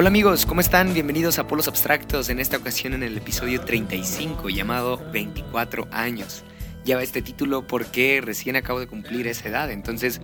Hola 0.00 0.08
amigos, 0.08 0.46
¿cómo 0.46 0.60
están? 0.60 0.94
Bienvenidos 0.94 1.38
a 1.38 1.46
Polos 1.46 1.68
Abstractos, 1.68 2.28
en 2.28 2.40
esta 2.40 2.56
ocasión 2.56 2.94
en 2.94 3.04
el 3.04 3.16
episodio 3.16 3.60
35 3.60 4.48
llamado 4.48 5.00
24 5.12 5.86
años. 5.92 6.42
Lleva 6.84 7.02
este 7.02 7.20
título 7.20 7.66
porque 7.66 8.20
recién 8.22 8.56
acabo 8.56 8.80
de 8.80 8.86
cumplir 8.86 9.26
esa 9.26 9.48
edad, 9.48 9.70
entonces 9.70 10.20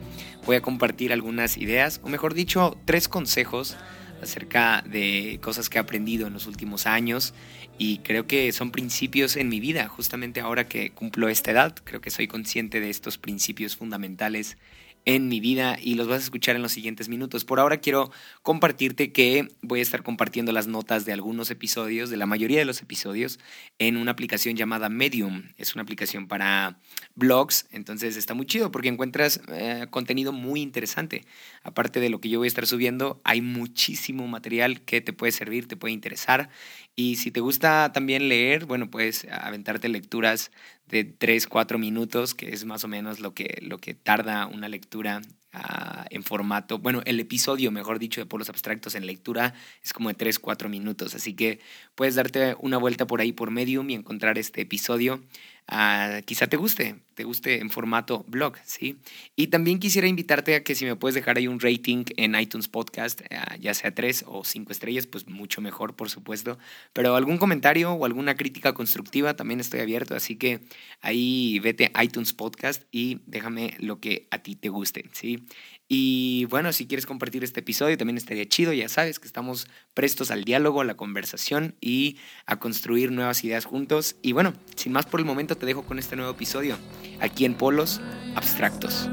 voy 0.47 0.57
a 0.57 0.63
compartir 0.63 1.13
algunas 1.13 1.59
ideas, 1.59 2.01
o 2.03 2.09
mejor 2.09 2.33
dicho, 2.35 2.79
tres 2.87 3.09
consejos 3.09 3.77
acerca 4.23 4.83
de 4.87 5.39
cosas 5.43 5.69
que 5.69 5.77
he 5.77 5.81
aprendido 5.81 6.27
en 6.27 6.33
los 6.33 6.47
últimos 6.47 6.87
años 6.87 7.35
y 7.79 7.99
creo 7.99 8.27
que 8.27 8.51
son 8.53 8.71
principios 8.71 9.37
en 9.37 9.51
mi 9.51 9.61
vida, 9.61 9.87
justamente 9.89 10.41
ahora 10.41 10.67
que 10.67 10.91
cumplo 10.91 11.29
esta 11.29 11.51
edad, 11.51 11.75
creo 11.85 12.01
que 12.01 12.11
soy 12.11 12.27
consciente 12.27 12.81
de 12.81 12.89
estos 12.89 13.19
principios 13.19 13.77
fundamentales 13.77 14.57
en 15.07 15.29
mi 15.29 15.39
vida 15.39 15.79
y 15.81 15.95
los 15.95 16.09
vas 16.09 16.19
a 16.19 16.25
escuchar 16.25 16.57
en 16.57 16.63
los 16.63 16.73
siguientes 16.73 17.09
minutos. 17.09 17.45
Por 17.45 17.61
ahora 17.61 17.79
quiero 17.79 18.11
compartirte 18.43 19.13
que 19.13 19.49
voy 19.63 19.79
a 19.79 19.83
estar 19.83 20.03
compartiendo 20.03 20.51
las 20.51 20.67
notas 20.67 21.05
de 21.05 21.13
algunos 21.13 21.51
episodios, 21.53 22.11
de 22.11 22.17
la 22.17 22.27
mayoría 22.27 22.59
de 22.59 22.65
los 22.65 22.83
episodios, 22.83 23.39
en 23.79 23.97
una 23.97 24.11
aplicación 24.11 24.57
llamada 24.57 24.89
Medium. 24.89 25.45
Es 25.59 25.75
una 25.75 25.83
aplicación 25.83 26.27
para 26.27 26.81
blogs, 27.15 27.69
entonces 27.71 28.17
está 28.17 28.35
muy 28.35 28.47
chido 28.47 28.73
porque 28.73 28.89
encuentras 28.89 29.41
eh, 29.49 29.87
contenido 29.91 30.33
muy 30.33 30.61
interesante. 30.61 31.25
Aparte 31.63 32.01
de 32.01 32.11
lo 32.11 32.21
que 32.21 32.29
yo 32.29 32.41
voy 32.41 32.47
a 32.47 32.49
estar 32.49 32.67
subiendo, 32.67 33.21
hay 33.23 33.41
muchísimo 33.41 34.27
material 34.27 34.81
que 34.81 35.01
te 35.01 35.13
puede 35.13 35.31
servir, 35.31 35.69
te 35.69 35.77
puede 35.77 35.95
interesar. 35.95 36.51
Y 36.97 37.17
si 37.17 37.31
te 37.31 37.41
gusta 37.41 37.93
también 37.93 38.29
leer, 38.29 38.65
bueno, 38.65 38.91
puedes 38.91 39.25
aventarte 39.31 39.89
lecturas 39.89 40.51
de 40.87 41.05
3, 41.05 41.47
4 41.47 41.79
minutos, 41.79 42.35
que 42.35 42.51
es 42.51 42.65
más 42.65 42.85
o 42.85 42.89
menos 42.89 43.21
lo 43.21 43.35
que, 43.35 43.59
lo 43.63 43.79
que 43.79 43.95
tarda 43.95 44.47
una 44.47 44.69
lectura 44.69 45.21
ah, 45.53 46.07
en 46.11 46.23
formato, 46.23 46.79
bueno, 46.79 47.03
el 47.05 47.19
episodio, 47.19 47.71
mejor 47.71 47.99
dicho, 47.99 48.21
de 48.21 48.27
Polos 48.27 48.49
Abstractos 48.49 48.95
en 48.95 49.07
lectura 49.07 49.55
es 49.83 49.93
como 49.93 50.09
de 50.09 50.15
3, 50.15 50.39
4 50.39 50.69
minutos, 50.69 51.15
así 51.15 51.35
que 51.35 51.61
puedes 51.95 52.15
darte 52.15 52.57
una 52.61 52.79
vuelta 52.79 53.07
por 53.07 53.21
ahí 53.21 53.33
por 53.33 53.51
Medium 53.51 53.91
y 53.91 53.95
encontrar 53.95 54.39
este 54.39 54.63
episodio 54.63 55.23
Ah, 55.69 56.21
quizá 56.25 56.47
te 56.47 56.57
guste, 56.57 56.95
te 57.15 57.25
guste 57.25 57.59
en 57.59 57.71
formato 57.71 58.25
blog, 58.29 58.55
¿sí? 58.65 58.99
Y 59.35 59.49
también 59.49 59.81
quisiera 59.81 60.07
invitarte 60.07 60.55
a 60.55 60.63
que 60.63 60.77
si 60.77 60.85
me 60.85 60.95
puedes 60.95 61.17
dejar 61.17 61.39
ahí 61.39 61.49
un 61.49 61.59
rating 61.59 62.05
en 62.17 62.37
iTunes 62.37 62.69
Podcast, 62.69 63.23
ah, 63.33 63.57
ya 63.57 63.75
sea 63.75 63.93
tres 63.93 64.25
o 64.29 64.45
cinco 64.45 64.71
estrellas, 64.71 65.09
pues 65.09 65.27
mucho 65.27 65.61
mejor, 65.61 65.97
por 65.97 66.09
supuesto. 66.09 66.57
Pero 66.93 67.17
algún 67.17 67.39
comentario 67.39 67.93
o 67.93 68.05
alguna 68.05 68.37
crítica 68.37 68.75
constructiva 68.75 69.35
también 69.35 69.59
estoy 69.59 69.81
abierto, 69.81 70.15
así 70.15 70.37
que 70.37 70.61
ahí 71.01 71.59
vete 71.59 71.91
a 71.95 72.05
iTunes 72.05 72.33
Podcast 72.33 72.85
y 72.93 73.23
déjame 73.27 73.75
lo 73.81 73.99
que 73.99 74.29
a 74.31 74.39
ti 74.39 74.55
te 74.55 74.69
guste, 74.69 75.07
¿sí? 75.13 75.47
Y 75.89 76.47
bueno, 76.47 76.73
si 76.73 76.87
quieres 76.87 77.07
compartir 77.07 77.45
este 77.45 77.61
episodio 77.61 77.97
también 77.97 78.17
estaría 78.17 78.49
chido, 78.49 78.73
ya 78.73 78.89
sabes 78.89 79.21
que 79.21 79.27
estamos 79.27 79.67
prestos 79.95 80.31
al 80.31 80.45
diálogo, 80.45 80.81
a 80.81 80.85
la 80.85 80.97
conversación 80.97 81.77
y 81.81 82.19
a 82.47 82.59
construir 82.59 83.13
nuevas 83.13 83.45
ideas 83.45 83.65
juntos. 83.65 84.17
Y 84.23 84.33
bueno, 84.33 84.53
sin 84.75 84.93
más 84.93 85.07
por 85.07 85.21
el 85.21 85.27
momento 85.27 85.57
te 85.57 85.67
dejo 85.67 85.85
con 85.85 85.99
este 85.99 86.17
nuevo 86.17 86.33
episodio, 86.33 86.77
aquí 87.21 87.45
en 87.45 87.55
Polos 87.55 88.01
Abstractos. 88.35 89.09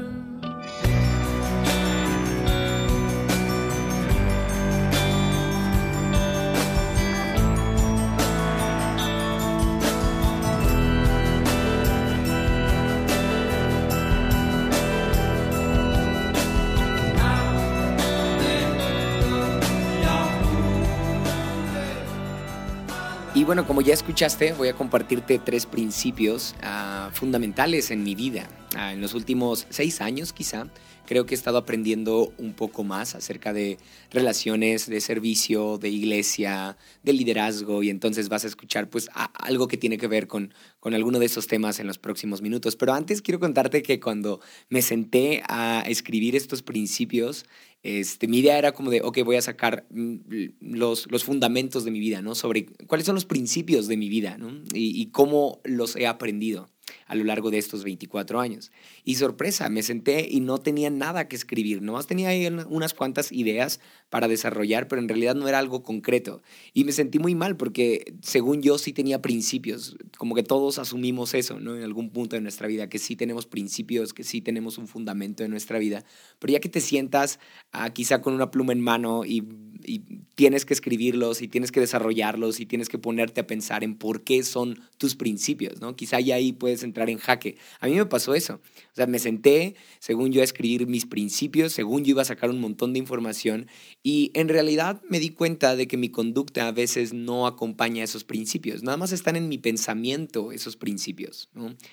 Bueno, 23.54 23.68
como 23.68 23.82
ya 23.82 23.94
escuchaste, 23.94 24.52
voy 24.54 24.66
a 24.66 24.72
compartirte 24.72 25.38
tres 25.38 25.64
principios 25.64 26.56
ah, 26.64 27.10
fundamentales 27.12 27.92
en 27.92 28.02
mi 28.02 28.16
vida. 28.16 28.48
Ah, 28.76 28.92
en 28.92 29.00
los 29.00 29.14
últimos 29.14 29.66
seis 29.70 30.00
años 30.00 30.32
quizá, 30.32 30.68
creo 31.06 31.26
que 31.26 31.34
he 31.34 31.38
estado 31.38 31.58
aprendiendo 31.58 32.32
un 32.38 32.54
poco 32.54 32.82
más 32.82 33.14
acerca 33.14 33.52
de 33.52 33.78
relaciones, 34.10 34.88
de 34.88 35.00
servicio, 35.00 35.78
de 35.78 35.90
iglesia, 35.90 36.76
de 37.04 37.12
liderazgo 37.12 37.84
y 37.84 37.90
entonces 37.90 38.28
vas 38.28 38.44
a 38.44 38.48
escuchar 38.48 38.90
pues 38.90 39.08
algo 39.34 39.68
que 39.68 39.76
tiene 39.76 39.96
que 39.96 40.08
ver 40.08 40.26
con, 40.26 40.52
con 40.80 40.92
alguno 40.92 41.20
de 41.20 41.26
esos 41.26 41.46
temas 41.46 41.78
en 41.78 41.86
los 41.86 41.98
próximos 41.98 42.42
minutos. 42.42 42.74
Pero 42.74 42.94
antes 42.94 43.22
quiero 43.22 43.38
contarte 43.38 43.80
que 43.82 44.00
cuando 44.00 44.40
me 44.68 44.82
senté 44.82 45.44
a 45.48 45.84
escribir 45.86 46.34
estos 46.34 46.62
principios, 46.62 47.46
este, 47.84 48.26
mi 48.26 48.38
idea 48.38 48.58
era 48.58 48.72
como 48.72 48.90
de, 48.90 49.02
ok, 49.02 49.18
voy 49.24 49.36
a 49.36 49.42
sacar 49.42 49.86
mm, 49.90 50.16
los, 50.60 51.08
los 51.12 51.22
fundamentos 51.22 51.84
de 51.84 51.92
mi 51.92 52.00
vida, 52.00 52.22
¿no? 52.22 52.34
Sobre 52.34 52.66
cuáles 52.88 53.06
son 53.06 53.14
los 53.14 53.26
principios 53.26 53.86
de 53.86 53.96
mi 53.96 54.08
vida, 54.08 54.36
y 54.72 55.06
cómo 55.10 55.60
los 55.64 55.94
he 55.94 56.08
aprendido 56.08 56.73
a 57.06 57.14
lo 57.14 57.24
largo 57.24 57.50
de 57.50 57.58
estos 57.58 57.84
24 57.84 58.40
años. 58.40 58.72
Y 59.04 59.16
sorpresa, 59.16 59.68
me 59.68 59.82
senté 59.82 60.26
y 60.30 60.40
no 60.40 60.58
tenía 60.58 60.90
nada 60.90 61.28
que 61.28 61.36
escribir, 61.36 61.82
nomás 61.82 62.06
tenía 62.06 62.28
ahí 62.28 62.46
unas 62.46 62.94
cuantas 62.94 63.32
ideas 63.32 63.80
para 64.10 64.28
desarrollar, 64.28 64.88
pero 64.88 65.02
en 65.02 65.08
realidad 65.08 65.34
no 65.34 65.48
era 65.48 65.58
algo 65.58 65.82
concreto. 65.82 66.42
Y 66.72 66.84
me 66.84 66.92
sentí 66.92 67.18
muy 67.18 67.34
mal 67.34 67.56
porque 67.56 68.14
según 68.22 68.62
yo 68.62 68.78
sí 68.78 68.92
tenía 68.92 69.20
principios, 69.20 69.96
como 70.18 70.34
que 70.34 70.42
todos 70.42 70.78
asumimos 70.78 71.34
eso, 71.34 71.58
¿no? 71.58 71.76
En 71.76 71.82
algún 71.82 72.10
punto 72.10 72.36
de 72.36 72.42
nuestra 72.42 72.68
vida, 72.68 72.88
que 72.88 72.98
sí 72.98 73.16
tenemos 73.16 73.46
principios, 73.46 74.14
que 74.14 74.24
sí 74.24 74.40
tenemos 74.40 74.78
un 74.78 74.86
fundamento 74.86 75.44
en 75.44 75.50
nuestra 75.50 75.78
vida, 75.78 76.04
pero 76.38 76.52
ya 76.52 76.60
que 76.60 76.68
te 76.68 76.80
sientas 76.80 77.40
ah, 77.72 77.90
quizá 77.90 78.20
con 78.20 78.34
una 78.34 78.50
pluma 78.50 78.72
en 78.72 78.80
mano 78.80 79.24
y, 79.24 79.42
y 79.84 80.00
tienes 80.34 80.64
que 80.64 80.74
escribirlos 80.74 81.42
y 81.42 81.48
tienes 81.48 81.72
que 81.72 81.80
desarrollarlos 81.80 82.60
y 82.60 82.66
tienes 82.66 82.88
que 82.88 82.98
ponerte 82.98 83.40
a 83.40 83.46
pensar 83.46 83.84
en 83.84 83.96
por 83.96 84.24
qué 84.24 84.42
son 84.42 84.80
tus 84.98 85.14
principios, 85.14 85.80
¿no? 85.80 85.96
Quizá 85.96 86.20
ya 86.20 86.36
ahí 86.36 86.52
puedes 86.52 86.82
entrar 86.82 87.10
en 87.10 87.18
jaque. 87.18 87.56
A 87.80 87.86
mí 87.86 87.94
me 87.94 88.06
pasó 88.06 88.34
eso. 88.34 88.54
O 88.54 88.94
sea, 88.94 89.06
me 89.06 89.18
senté, 89.18 89.74
según 89.98 90.32
yo, 90.32 90.40
a 90.40 90.44
escribir 90.44 90.86
mis 90.86 91.06
principios, 91.06 91.72
según 91.72 92.04
yo 92.04 92.10
iba 92.10 92.22
a 92.22 92.26
sacar 92.26 92.50
un 92.50 92.60
montón 92.60 92.92
de 92.92 92.98
información 92.98 93.66
y 94.02 94.30
en 94.34 94.48
realidad 94.48 95.02
me 95.08 95.20
di 95.20 95.30
cuenta 95.30 95.76
de 95.76 95.86
que 95.86 95.96
mi 95.96 96.08
conducta 96.08 96.68
a 96.68 96.72
veces 96.72 97.12
no 97.12 97.46
acompaña 97.46 98.04
esos 98.04 98.24
principios. 98.24 98.82
Nada 98.82 98.96
más 98.96 99.12
están 99.12 99.36
en 99.36 99.48
mi 99.48 99.58
pensamiento 99.58 100.52
esos 100.52 100.76
principios, 100.76 101.50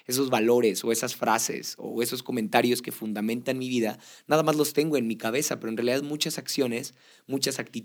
esos 0.08 0.30
valores 0.30 0.84
o 0.84 0.92
esas 0.92 1.16
frases 1.16 1.76
o 1.78 2.02
esos 2.02 2.24
comentarios 2.24 2.82
que 2.82 2.92
fundamentan 2.92 3.58
mi 3.58 3.70
vida. 3.70 4.00
Nada 4.28 4.44
más 4.44 4.56
los 4.56 4.74
tengo 4.74 4.98
en 4.98 5.08
mi 5.08 5.16
cabeza, 5.16 5.60
pero 5.60 5.70
en 5.70 5.78
realidad 5.78 6.04
muchas 6.04 6.38
acciones, 6.38 6.94
muchas 7.28 7.60
actitudes 7.60 7.81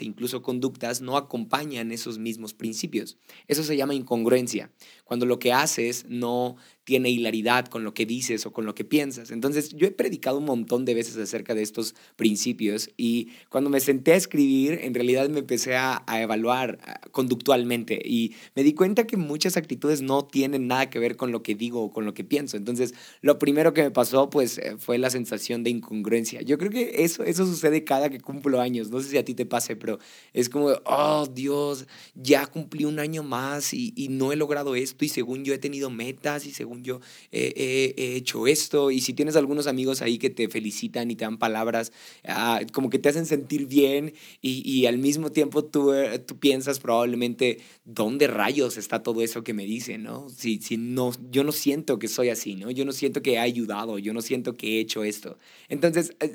e 0.00 0.04
incluso 0.04 0.42
conductas 0.42 1.00
no 1.00 1.16
acompañan 1.16 1.92
esos 1.92 2.18
mismos 2.18 2.54
principios. 2.54 3.18
Eso 3.48 3.62
se 3.62 3.76
llama 3.76 3.94
incongruencia. 3.94 4.70
Cuando 5.04 5.26
lo 5.26 5.38
que 5.38 5.52
haces 5.52 6.06
no 6.08 6.56
tiene 6.90 7.10
hilaridad 7.10 7.66
con 7.66 7.84
lo 7.84 7.94
que 7.94 8.04
dices 8.04 8.46
o 8.46 8.52
con 8.52 8.66
lo 8.66 8.74
que 8.74 8.84
piensas. 8.84 9.30
Entonces, 9.30 9.70
yo 9.76 9.86
he 9.86 9.92
predicado 9.92 10.38
un 10.38 10.44
montón 10.44 10.84
de 10.84 10.94
veces 10.94 11.16
acerca 11.18 11.54
de 11.54 11.62
estos 11.62 11.94
principios 12.16 12.90
y 12.96 13.28
cuando 13.48 13.70
me 13.70 13.78
senté 13.78 14.12
a 14.12 14.16
escribir, 14.16 14.80
en 14.82 14.94
realidad 14.94 15.28
me 15.28 15.38
empecé 15.38 15.76
a, 15.76 16.02
evaluar 16.08 16.78
ah, 16.82 17.00
conductualmente 17.12 18.00
y 18.04 18.34
me 18.56 18.64
di 18.64 18.74
cuenta 18.74 19.06
que 19.06 19.16
muchas 19.16 19.56
actitudes 19.56 20.02
no 20.02 20.24
tienen 20.24 20.66
nada 20.66 20.90
que 20.90 20.98
ver 20.98 21.16
con 21.16 21.30
lo 21.30 21.44
que 21.44 21.54
digo 21.54 21.80
o 21.80 21.92
con 21.92 22.04
lo 22.04 22.12
que 22.12 22.24
pienso. 22.24 22.56
Entonces, 22.56 22.94
lo 23.20 23.38
primero 23.38 23.72
que 23.72 23.84
me 23.84 23.90
pasó, 23.92 24.28
pues, 24.28 24.58
eh, 24.58 24.74
fue 24.76 24.98
la 24.98 25.10
sensación 25.10 25.62
de 25.62 25.70
incongruencia. 25.70 26.42
Yo 26.42 26.58
creo 26.58 26.72
que 26.72 27.04
eso, 27.04 27.22
eso 27.22 27.46
sucede 27.46 27.84
cada 27.84 28.10
que 28.10 28.20
cumplo 28.20 28.60
años. 28.60 28.90
No 28.90 29.00
sé 29.00 29.10
si 29.10 29.16
a 29.16 29.24
ti 29.24 29.34
te 29.34 29.39
pase, 29.46 29.76
pero 29.76 29.98
es 30.32 30.48
como, 30.48 30.68
oh, 30.86 31.26
Dios, 31.32 31.86
ya 32.14 32.46
cumplí 32.46 32.84
un 32.84 32.98
año 32.98 33.22
más 33.22 33.74
y, 33.74 33.92
y 33.96 34.08
no 34.08 34.32
he 34.32 34.36
logrado 34.36 34.74
esto 34.74 35.04
y 35.04 35.08
según 35.08 35.44
yo 35.44 35.54
he 35.54 35.58
tenido 35.58 35.90
metas 35.90 36.46
y 36.46 36.52
según 36.52 36.82
yo 36.82 37.00
he 37.30 37.94
hecho 37.96 38.46
esto. 38.46 38.90
Y 38.90 39.00
si 39.00 39.14
tienes 39.14 39.36
algunos 39.36 39.66
amigos 39.66 40.02
ahí 40.02 40.18
que 40.18 40.30
te 40.30 40.48
felicitan 40.48 41.10
y 41.10 41.16
te 41.16 41.24
dan 41.24 41.38
palabras, 41.38 41.92
ah, 42.24 42.60
como 42.72 42.90
que 42.90 42.98
te 42.98 43.08
hacen 43.08 43.26
sentir 43.26 43.66
bien 43.66 44.14
y, 44.40 44.68
y 44.68 44.86
al 44.86 44.98
mismo 44.98 45.30
tiempo 45.30 45.64
tú, 45.64 45.92
eh, 45.92 46.18
tú 46.18 46.38
piensas 46.38 46.78
probablemente, 46.78 47.60
¿dónde 47.84 48.26
rayos 48.26 48.76
está 48.76 49.02
todo 49.02 49.22
eso 49.22 49.42
que 49.44 49.54
me 49.54 49.64
dicen? 49.64 50.02
¿no? 50.02 50.28
Si, 50.28 50.58
si 50.60 50.76
no, 50.76 51.12
yo 51.30 51.44
no 51.44 51.52
siento 51.52 51.98
que 51.98 52.08
soy 52.08 52.28
así, 52.28 52.56
¿no? 52.56 52.70
Yo 52.70 52.84
no 52.84 52.92
siento 52.92 53.22
que 53.22 53.34
he 53.34 53.38
ayudado, 53.38 53.98
yo 53.98 54.12
no 54.12 54.22
siento 54.22 54.56
que 54.56 54.76
he 54.76 54.80
hecho 54.80 55.04
esto. 55.04 55.38
Entonces, 55.68 56.14
eh, 56.20 56.32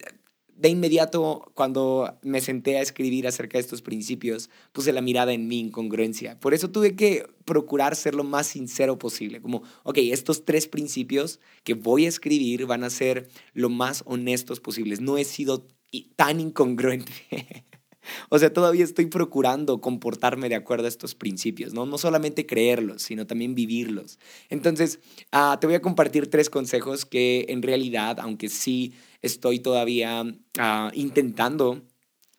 de 0.55 0.69
inmediato, 0.69 1.51
cuando 1.53 2.17
me 2.21 2.39
senté 2.39 2.77
a 2.77 2.81
escribir 2.81 3.27
acerca 3.27 3.57
de 3.57 3.61
estos 3.61 3.81
principios, 3.81 4.49
puse 4.71 4.93
la 4.93 5.01
mirada 5.01 5.33
en 5.33 5.47
mi 5.47 5.59
incongruencia. 5.59 6.39
Por 6.39 6.53
eso 6.53 6.69
tuve 6.69 6.95
que 6.95 7.27
procurar 7.43 7.95
ser 7.95 8.15
lo 8.15 8.23
más 8.23 8.47
sincero 8.47 8.97
posible. 8.97 9.41
Como, 9.41 9.63
ok, 9.83 9.97
estos 9.97 10.45
tres 10.45 10.67
principios 10.67 11.39
que 11.63 11.73
voy 11.73 12.05
a 12.05 12.09
escribir 12.09 12.65
van 12.65 12.83
a 12.83 12.89
ser 12.89 13.27
lo 13.53 13.69
más 13.69 14.03
honestos 14.05 14.59
posibles. 14.59 15.01
No 15.01 15.17
he 15.17 15.25
sido 15.25 15.67
tan 16.15 16.39
incongruente. 16.39 17.11
O 18.29 18.39
sea, 18.39 18.51
todavía 18.51 18.83
estoy 18.83 19.07
procurando 19.07 19.81
comportarme 19.81 20.49
de 20.49 20.55
acuerdo 20.55 20.85
a 20.85 20.89
estos 20.89 21.15
principios, 21.15 21.73
¿no? 21.73 21.85
No 21.85 21.97
solamente 21.97 22.45
creerlos, 22.45 23.01
sino 23.01 23.27
también 23.27 23.55
vivirlos. 23.55 24.19
Entonces, 24.49 24.99
ah, 25.31 25.57
te 25.59 25.67
voy 25.67 25.75
a 25.75 25.81
compartir 25.81 26.29
tres 26.29 26.49
consejos 26.49 27.05
que 27.05 27.45
en 27.49 27.61
realidad, 27.61 28.19
aunque 28.19 28.49
sí 28.49 28.93
estoy 29.21 29.59
todavía 29.59 30.23
ah, 30.57 30.91
intentando 30.93 31.81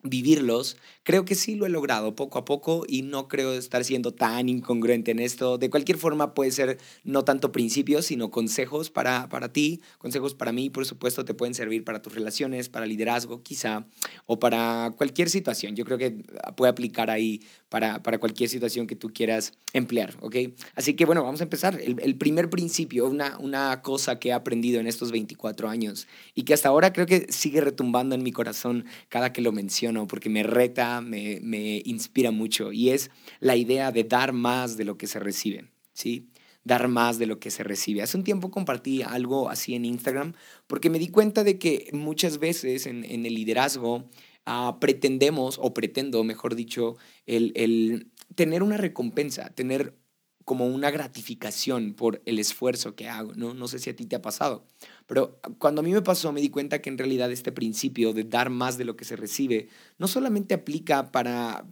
vivirlos, 0.03 0.77
creo 1.07 1.25
que 1.25 1.37
sí 1.37 1.55
lo 1.55 1.67
he 1.67 1.69
logrado 1.69 2.17
poco 2.17 2.37
a 2.37 2.45
poco 2.45 2.85
y 2.89 3.03
no 3.03 3.29
creo 3.29 3.53
estar 3.53 3.85
siendo 3.85 4.13
tan 4.13 4.49
incongruente 4.49 5.13
en 5.13 5.21
esto. 5.21 5.57
De 5.57 5.71
cualquier 5.71 5.99
forma, 5.99 6.35
puede 6.35 6.51
ser 6.51 6.79
no 7.05 7.23
tanto 7.23 7.53
principios, 7.53 8.07
sino 8.07 8.33
consejos 8.33 8.91
para, 8.91 9.29
para 9.29 9.53
ti, 9.53 9.81
consejos 9.99 10.35
para 10.35 10.51
mí, 10.51 10.69
por 10.69 10.85
supuesto, 10.85 11.25
te 11.25 11.33
pueden 11.33 11.55
servir 11.55 11.85
para 11.85 12.03
tus 12.03 12.13
relaciones, 12.13 12.69
para 12.69 12.87
liderazgo 12.87 13.45
quizá, 13.45 13.87
o 14.27 14.41
para 14.41 14.95
cualquier 14.97 15.31
situación. 15.31 15.77
Yo 15.77 15.85
creo 15.85 15.97
que 15.97 16.25
puede 16.57 16.71
aplicar 16.71 17.09
ahí 17.09 17.41
para, 17.69 18.03
para 18.03 18.19
cualquier 18.19 18.51
situación 18.51 18.89
que 18.89 18.97
tú 18.97 19.13
quieras 19.13 19.53
emplear, 19.73 20.17
¿ok? 20.23 20.37
Así 20.75 20.95
que 20.95 21.05
bueno, 21.05 21.23
vamos 21.23 21.41
a 21.41 21.45
empezar. 21.45 21.81
El, 21.81 22.01
el 22.03 22.17
primer 22.17 22.51
principio, 22.51 23.07
una, 23.07 23.39
una 23.39 23.81
cosa 23.81 24.19
que 24.19 24.31
he 24.31 24.33
aprendido 24.33 24.81
en 24.81 24.89
estos 24.89 25.13
24 25.13 25.69
años 25.69 26.09
y 26.35 26.43
que 26.43 26.55
hasta 26.55 26.69
ahora 26.69 26.93
creo 26.93 27.07
que 27.07 27.27
sigue 27.31 27.61
retumbando 27.61 28.17
en 28.17 28.25
mi 28.25 28.33
corazón 28.33 28.87
cada 29.09 29.33
que 29.33 29.41
lo 29.41 29.53
menciono, 29.53 30.09
porque 30.09 30.29
me 30.29 30.43
reta, 30.43 30.96
me, 31.01 31.83
inspira 31.85 32.31
mucho, 32.31 32.73
y 32.73 32.91
es 32.91 33.11
la 33.41 33.57
idea 33.57 33.93
de 33.93 34.05
dar 34.05 34.33
más 34.33 34.77
de 34.77 34.85
lo 34.85 34.97
que 34.99 35.07
se 35.07 35.19
recibe, 35.19 35.71
¿sí? 35.93 36.29
dar 36.65 36.89
más 36.89 37.19
de 37.19 37.27
lo 37.27 37.39
que 37.39 37.53
se 37.53 37.63
recibe. 37.63 38.03
Hace 38.03 38.17
un 38.17 38.25
tiempo 38.25 38.51
compartí 38.51 39.03
algo 39.03 39.49
así 39.51 39.77
en 39.77 39.85
Instagram 39.85 40.33
porque 40.67 40.91
me 40.91 40.99
di 40.99 41.09
cuenta 41.09 41.45
de 41.45 41.59
que 41.59 41.89
muchas 41.93 42.39
veces 42.39 42.87
en, 42.87 43.05
el 43.05 43.35
liderazgo 43.35 44.11
Ah, 44.49 44.79
pretendemos, 44.81 45.59
o 45.61 45.75
pretendo, 45.75 46.23
mejor 46.23 46.55
dicho, 46.55 46.97
el 47.27 48.13
tener 48.37 48.63
una 48.63 48.77
recompensa, 48.77 49.51
tener 49.51 49.97
como 50.45 50.67
una 50.67 50.93
gratificación 50.93 51.95
por 51.95 52.23
el 52.27 52.39
esfuerzo 52.39 52.95
que 52.95 53.09
hago, 53.09 53.35
¿no? 53.35 53.55
No 53.55 53.67
sé 53.67 53.81
si 53.81 53.91
a 53.91 53.97
ti 53.97 54.07
te 54.07 54.15
ha 54.15 54.23
pasado, 54.23 54.65
pero 55.07 55.39
cuando 55.59 55.81
a 55.81 55.85
mí 55.85 55.93
me 55.93 56.03
pasó 56.03 56.33
me 56.33 56.41
di 56.41 56.51
cuenta 56.51 56.81
que 56.81 56.91
en 56.91 56.99
realidad 56.99 57.31
este 57.31 57.53
principio 57.53 58.13
de 58.13 58.25
dar 58.25 58.51
más 58.51 58.77
de 58.77 58.85
lo 58.85 58.97
que 58.97 59.05
se 59.05 59.17
recibe 59.17 59.69
no 59.99 60.09
solamente 60.09 60.55
aplica 60.55 61.13
para, 61.13 61.65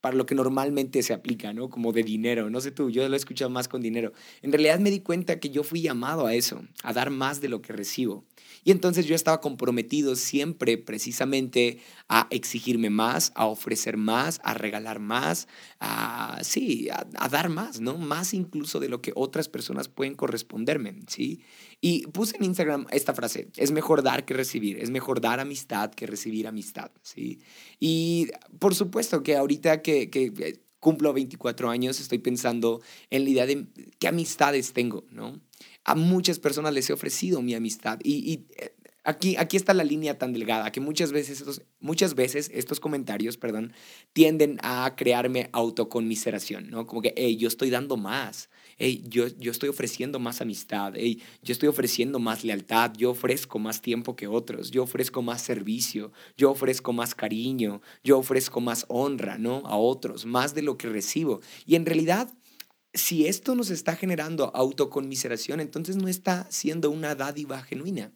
para 0.00 0.16
lo 0.16 0.26
que 0.26 0.34
normalmente 0.34 1.02
se 1.02 1.14
aplica, 1.14 1.54
¿no? 1.54 1.70
Como 1.70 1.92
de 1.92 2.02
dinero, 2.02 2.50
no 2.50 2.60
sé 2.60 2.70
tú, 2.70 2.90
yo 2.90 3.08
lo 3.08 3.14
he 3.14 3.16
escuchado 3.16 3.50
más 3.50 3.68
con 3.68 3.80
dinero. 3.80 4.12
En 4.42 4.52
realidad 4.52 4.78
me 4.78 4.90
di 4.90 5.00
cuenta 5.00 5.40
que 5.40 5.48
yo 5.48 5.62
fui 5.62 5.80
llamado 5.80 6.26
a 6.26 6.34
eso, 6.34 6.62
a 6.82 6.92
dar 6.92 7.08
más 7.08 7.40
de 7.40 7.48
lo 7.48 7.62
que 7.62 7.72
recibo. 7.72 8.26
Y 8.64 8.70
entonces 8.70 9.06
yo 9.06 9.14
estaba 9.14 9.40
comprometido 9.40 10.16
siempre 10.16 10.78
precisamente 10.78 11.78
a 12.08 12.26
exigirme 12.30 12.90
más, 12.90 13.32
a 13.34 13.46
ofrecer 13.46 13.96
más, 13.96 14.40
a 14.42 14.54
regalar 14.54 15.00
más, 15.00 15.46
a, 15.80 16.38
sí, 16.42 16.88
a, 16.90 17.28
dar 17.28 17.50
más, 17.50 17.80
¿no? 17.80 17.98
Más 17.98 18.32
incluso 18.34 18.80
de 18.80 18.88
lo 18.88 19.02
que 19.02 19.12
otras 19.14 19.48
personas 19.48 19.88
pueden 19.88 20.14
corresponderme, 20.14 20.96
¿sí? 21.06 21.42
Y 21.80 22.06
puse 22.08 22.36
en 22.38 22.44
Instagram 22.44 22.86
esta 22.90 23.12
frase, 23.12 23.48
es 23.56 23.70
mejor 23.70 24.02
dar 24.02 24.24
que 24.24 24.34
recibir, 24.34 24.78
es 24.78 24.90
mejor 24.90 25.20
dar 25.20 25.40
amistad 25.40 25.90
que 25.90 26.06
recibir 26.06 26.46
amistad, 26.46 26.90
¿sí? 27.02 27.40
Y 27.78 28.28
por 28.58 28.74
supuesto 28.74 29.22
que 29.22 29.36
ahorita 29.36 29.82
que, 29.82 30.08
que 30.08 30.32
eh, 30.38 30.64
cumplo 30.84 31.14
24 31.14 31.70
años, 31.70 31.98
estoy 31.98 32.18
pensando 32.18 32.82
en 33.08 33.24
la 33.24 33.30
idea 33.30 33.46
de 33.46 33.66
qué 33.98 34.08
amistades 34.08 34.74
tengo, 34.74 35.06
¿no? 35.10 35.40
A 35.84 35.94
muchas 35.94 36.38
personas 36.38 36.72
les 36.72 36.88
he 36.90 36.92
ofrecido 36.92 37.42
mi 37.42 37.54
amistad. 37.54 37.98
Y, 38.02 38.46
eh, 38.56 38.74
aquí, 39.04 39.36
aquí 39.36 39.56
está 39.56 39.74
la 39.74 39.84
línea 39.84 40.18
tan 40.18 40.32
delgada 40.32 40.72
que 40.72 40.80
muchas 40.80 41.12
veces 41.12 41.40
estos, 41.40 41.62
muchas 41.78 42.14
veces 42.14 42.50
estos 42.52 42.80
comentarios, 42.80 43.36
perdón, 43.36 43.72
tienden 44.12 44.58
a 44.62 44.94
crearme 44.96 45.50
autoconmiseración, 45.52 46.70
¿no? 46.70 46.86
Como 46.86 47.02
que, 47.02 47.12
hey, 47.16 47.36
yo 47.36 47.48
estoy 47.48 47.70
dando 47.70 47.96
más, 47.98 48.48
hey, 48.78 49.04
yo, 49.06 49.28
yo 49.38 49.50
estoy 49.50 49.68
ofreciendo 49.68 50.18
más 50.18 50.40
amistad, 50.40 50.94
hey, 50.96 51.22
yo 51.42 51.52
estoy 51.52 51.68
ofreciendo 51.68 52.18
más 52.18 52.44
lealtad, 52.44 52.92
yo 52.96 53.10
ofrezco 53.10 53.58
más 53.58 53.82
tiempo 53.82 54.16
que 54.16 54.26
otros, 54.26 54.70
yo 54.70 54.82
ofrezco 54.82 55.20
más 55.20 55.42
servicio, 55.42 56.12
yo 56.36 56.50
ofrezco 56.50 56.94
más 56.94 57.14
cariño, 57.14 57.82
yo 58.02 58.18
ofrezco 58.18 58.60
más 58.60 58.86
honra, 58.88 59.36
¿no? 59.36 59.62
A 59.66 59.76
otros, 59.76 60.24
más 60.24 60.54
de 60.54 60.62
lo 60.62 60.78
que 60.78 60.88
recibo. 60.88 61.40
Y 61.66 61.74
en 61.74 61.84
realidad 61.84 62.32
si 62.94 63.26
esto 63.26 63.54
nos 63.56 63.70
está 63.70 63.96
generando 63.96 64.54
autoconmiseración, 64.54 65.60
entonces 65.60 65.96
no 65.96 66.08
está 66.08 66.46
siendo 66.50 66.90
una 66.90 67.14
dádiva 67.14 67.60
genuina. 67.62 68.12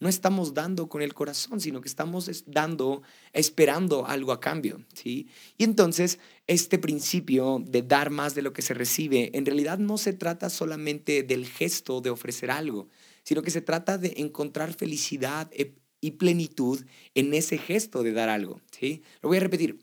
No 0.00 0.08
estamos 0.08 0.52
dando 0.52 0.88
con 0.88 1.00
el 1.00 1.14
corazón, 1.14 1.60
sino 1.60 1.80
que 1.80 1.88
estamos 1.88 2.42
dando, 2.46 3.02
esperando 3.32 4.04
algo 4.04 4.32
a 4.32 4.40
cambio, 4.40 4.84
¿sí? 4.94 5.28
Y 5.58 5.62
entonces, 5.62 6.18
este 6.48 6.78
principio 6.78 7.62
de 7.64 7.82
dar 7.82 8.10
más 8.10 8.34
de 8.34 8.42
lo 8.42 8.52
que 8.52 8.62
se 8.62 8.74
recibe, 8.74 9.30
en 9.34 9.46
realidad 9.46 9.78
no 9.78 9.98
se 9.98 10.12
trata 10.12 10.50
solamente 10.50 11.22
del 11.22 11.46
gesto 11.46 12.00
de 12.00 12.10
ofrecer 12.10 12.50
algo, 12.50 12.88
sino 13.22 13.42
que 13.42 13.52
se 13.52 13.60
trata 13.60 13.96
de 13.96 14.14
encontrar 14.16 14.74
felicidad 14.74 15.48
e, 15.52 15.76
y 16.00 16.12
plenitud 16.12 16.84
en 17.14 17.32
ese 17.32 17.58
gesto 17.58 18.02
de 18.02 18.12
dar 18.12 18.28
algo, 18.28 18.60
¿sí? 18.72 19.02
Lo 19.20 19.28
voy 19.28 19.38
a 19.38 19.42
repetir. 19.42 19.78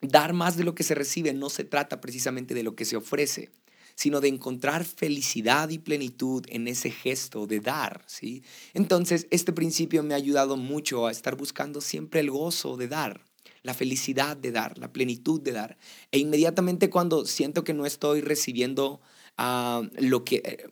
Dar 0.00 0.32
más 0.32 0.56
de 0.56 0.64
lo 0.64 0.74
que 0.74 0.82
se 0.82 0.94
recibe 0.94 1.34
no 1.34 1.50
se 1.50 1.64
trata 1.64 2.00
precisamente 2.00 2.54
de 2.54 2.62
lo 2.62 2.74
que 2.74 2.86
se 2.86 2.96
ofrece, 2.96 3.50
sino 4.02 4.20
de 4.20 4.26
encontrar 4.26 4.84
felicidad 4.84 5.68
y 5.68 5.78
plenitud 5.78 6.44
en 6.48 6.66
ese 6.66 6.90
gesto 6.90 7.46
de 7.46 7.60
dar, 7.60 8.02
¿sí? 8.08 8.42
Entonces, 8.74 9.28
este 9.30 9.52
principio 9.52 10.02
me 10.02 10.14
ha 10.14 10.16
ayudado 10.16 10.56
mucho 10.56 11.06
a 11.06 11.12
estar 11.12 11.36
buscando 11.36 11.80
siempre 11.80 12.18
el 12.18 12.28
gozo 12.28 12.76
de 12.76 12.88
dar, 12.88 13.22
la 13.62 13.74
felicidad 13.74 14.36
de 14.36 14.50
dar, 14.50 14.76
la 14.76 14.92
plenitud 14.92 15.40
de 15.40 15.52
dar. 15.52 15.78
E 16.10 16.18
inmediatamente 16.18 16.90
cuando 16.90 17.26
siento 17.26 17.62
que 17.62 17.74
no 17.74 17.86
estoy 17.86 18.22
recibiendo 18.22 19.00
ah, 19.38 19.82
lo 19.96 20.24
que, 20.24 20.42
eh, 20.44 20.64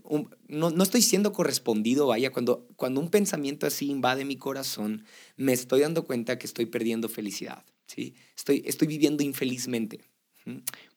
no, 0.48 0.70
no, 0.70 0.82
estoy 0.82 1.02
siendo 1.02 1.32
correspondido, 1.32 2.08
vaya, 2.08 2.32
cuando, 2.32 2.66
cuando 2.74 3.00
un 3.00 3.10
pensamiento 3.10 3.64
así 3.64 3.92
invade 3.92 4.24
mi 4.24 4.38
corazón, 4.38 5.04
me 5.36 5.52
estoy 5.52 5.82
dando 5.82 6.04
cuenta 6.04 6.36
que 6.36 6.48
estoy 6.48 6.66
perdiendo 6.66 7.08
felicidad, 7.08 7.64
¿sí? 7.86 8.16
Estoy, 8.36 8.64
estoy 8.66 8.88
viviendo 8.88 9.22
infelizmente. 9.22 10.09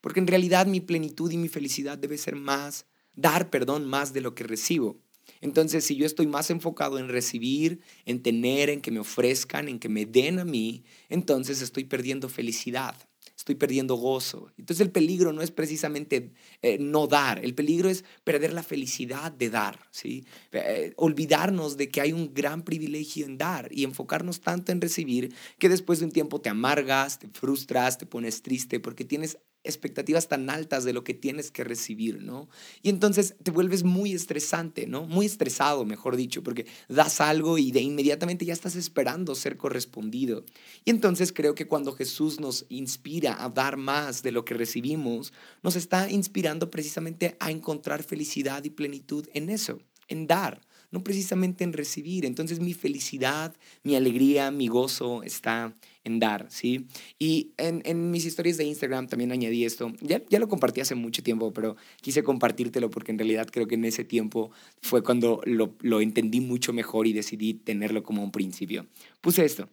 Porque 0.00 0.20
en 0.20 0.26
realidad 0.26 0.66
mi 0.66 0.80
plenitud 0.80 1.30
y 1.30 1.36
mi 1.36 1.48
felicidad 1.48 1.98
debe 1.98 2.18
ser 2.18 2.36
más, 2.36 2.86
dar, 3.14 3.50
perdón, 3.50 3.86
más 3.86 4.12
de 4.12 4.20
lo 4.20 4.34
que 4.34 4.44
recibo. 4.44 4.98
Entonces, 5.40 5.84
si 5.84 5.96
yo 5.96 6.06
estoy 6.06 6.26
más 6.26 6.50
enfocado 6.50 6.98
en 6.98 7.08
recibir, 7.08 7.80
en 8.04 8.22
tener, 8.22 8.70
en 8.70 8.80
que 8.80 8.90
me 8.90 9.00
ofrezcan, 9.00 9.68
en 9.68 9.78
que 9.78 9.88
me 9.88 10.06
den 10.06 10.38
a 10.38 10.44
mí, 10.44 10.84
entonces 11.08 11.62
estoy 11.62 11.84
perdiendo 11.84 12.28
felicidad, 12.28 12.96
estoy 13.44 13.56
perdiendo 13.56 13.96
gozo. 13.96 14.50
Entonces 14.56 14.80
el 14.80 14.90
peligro 14.90 15.34
no 15.34 15.42
es 15.42 15.50
precisamente 15.50 16.32
eh, 16.62 16.78
no 16.80 17.06
dar, 17.06 17.44
el 17.44 17.54
peligro 17.54 17.90
es 17.90 18.02
perder 18.24 18.54
la 18.54 18.62
felicidad 18.62 19.30
de 19.30 19.50
dar, 19.50 19.86
¿sí? 19.90 20.24
Eh, 20.52 20.94
olvidarnos 20.96 21.76
de 21.76 21.90
que 21.90 22.00
hay 22.00 22.14
un 22.14 22.32
gran 22.32 22.62
privilegio 22.62 23.26
en 23.26 23.36
dar 23.36 23.68
y 23.70 23.84
enfocarnos 23.84 24.40
tanto 24.40 24.72
en 24.72 24.80
recibir 24.80 25.34
que 25.58 25.68
después 25.68 25.98
de 25.98 26.06
un 26.06 26.12
tiempo 26.12 26.40
te 26.40 26.48
amargas, 26.48 27.18
te 27.18 27.28
frustras, 27.28 27.98
te 27.98 28.06
pones 28.06 28.40
triste 28.40 28.80
porque 28.80 29.04
tienes 29.04 29.36
expectativas 29.64 30.28
tan 30.28 30.48
altas 30.50 30.84
de 30.84 30.92
lo 30.92 31.02
que 31.02 31.14
tienes 31.14 31.50
que 31.50 31.64
recibir, 31.64 32.22
¿no? 32.22 32.48
Y 32.82 32.90
entonces 32.90 33.34
te 33.42 33.50
vuelves 33.50 33.82
muy 33.82 34.12
estresante, 34.12 34.86
¿no? 34.86 35.06
Muy 35.06 35.26
estresado, 35.26 35.84
mejor 35.84 36.16
dicho, 36.16 36.42
porque 36.42 36.66
das 36.88 37.20
algo 37.20 37.58
y 37.58 37.72
de 37.72 37.80
inmediatamente 37.80 38.44
ya 38.44 38.52
estás 38.52 38.76
esperando 38.76 39.34
ser 39.34 39.56
correspondido. 39.56 40.44
Y 40.84 40.90
entonces 40.90 41.32
creo 41.32 41.54
que 41.54 41.66
cuando 41.66 41.92
Jesús 41.92 42.38
nos 42.38 42.66
inspira 42.68 43.42
a 43.42 43.48
dar 43.48 43.76
más 43.76 44.22
de 44.22 44.32
lo 44.32 44.44
que 44.44 44.54
recibimos, 44.54 45.32
nos 45.62 45.76
está 45.76 46.10
inspirando 46.10 46.70
precisamente 46.70 47.36
a 47.40 47.50
encontrar 47.50 48.02
felicidad 48.02 48.62
y 48.64 48.70
plenitud 48.70 49.26
en 49.32 49.50
eso, 49.50 49.80
en 50.08 50.26
dar 50.26 50.60
no 50.94 51.02
precisamente 51.02 51.64
en 51.64 51.72
recibir. 51.72 52.24
Entonces 52.24 52.60
mi 52.60 52.72
felicidad, 52.72 53.56
mi 53.82 53.96
alegría, 53.96 54.52
mi 54.52 54.68
gozo 54.68 55.24
está 55.24 55.74
en 56.04 56.20
dar, 56.20 56.46
¿sí? 56.50 56.86
Y 57.18 57.52
en, 57.56 57.82
en 57.84 58.10
mis 58.10 58.24
historias 58.24 58.56
de 58.56 58.64
Instagram 58.64 59.08
también 59.08 59.32
añadí 59.32 59.64
esto. 59.64 59.92
Ya, 60.00 60.22
ya 60.28 60.38
lo 60.38 60.48
compartí 60.48 60.80
hace 60.80 60.94
mucho 60.94 61.22
tiempo, 61.22 61.52
pero 61.52 61.76
quise 62.00 62.22
compartírtelo 62.22 62.90
porque 62.90 63.12
en 63.12 63.18
realidad 63.18 63.48
creo 63.50 63.66
que 63.66 63.74
en 63.74 63.84
ese 63.84 64.04
tiempo 64.04 64.50
fue 64.82 65.02
cuando 65.02 65.40
lo, 65.44 65.74
lo 65.80 66.00
entendí 66.00 66.40
mucho 66.40 66.72
mejor 66.72 67.06
y 67.06 67.12
decidí 67.12 67.54
tenerlo 67.54 68.02
como 68.02 68.22
un 68.22 68.30
principio. 68.30 68.86
Puse 69.20 69.44
esto. 69.44 69.68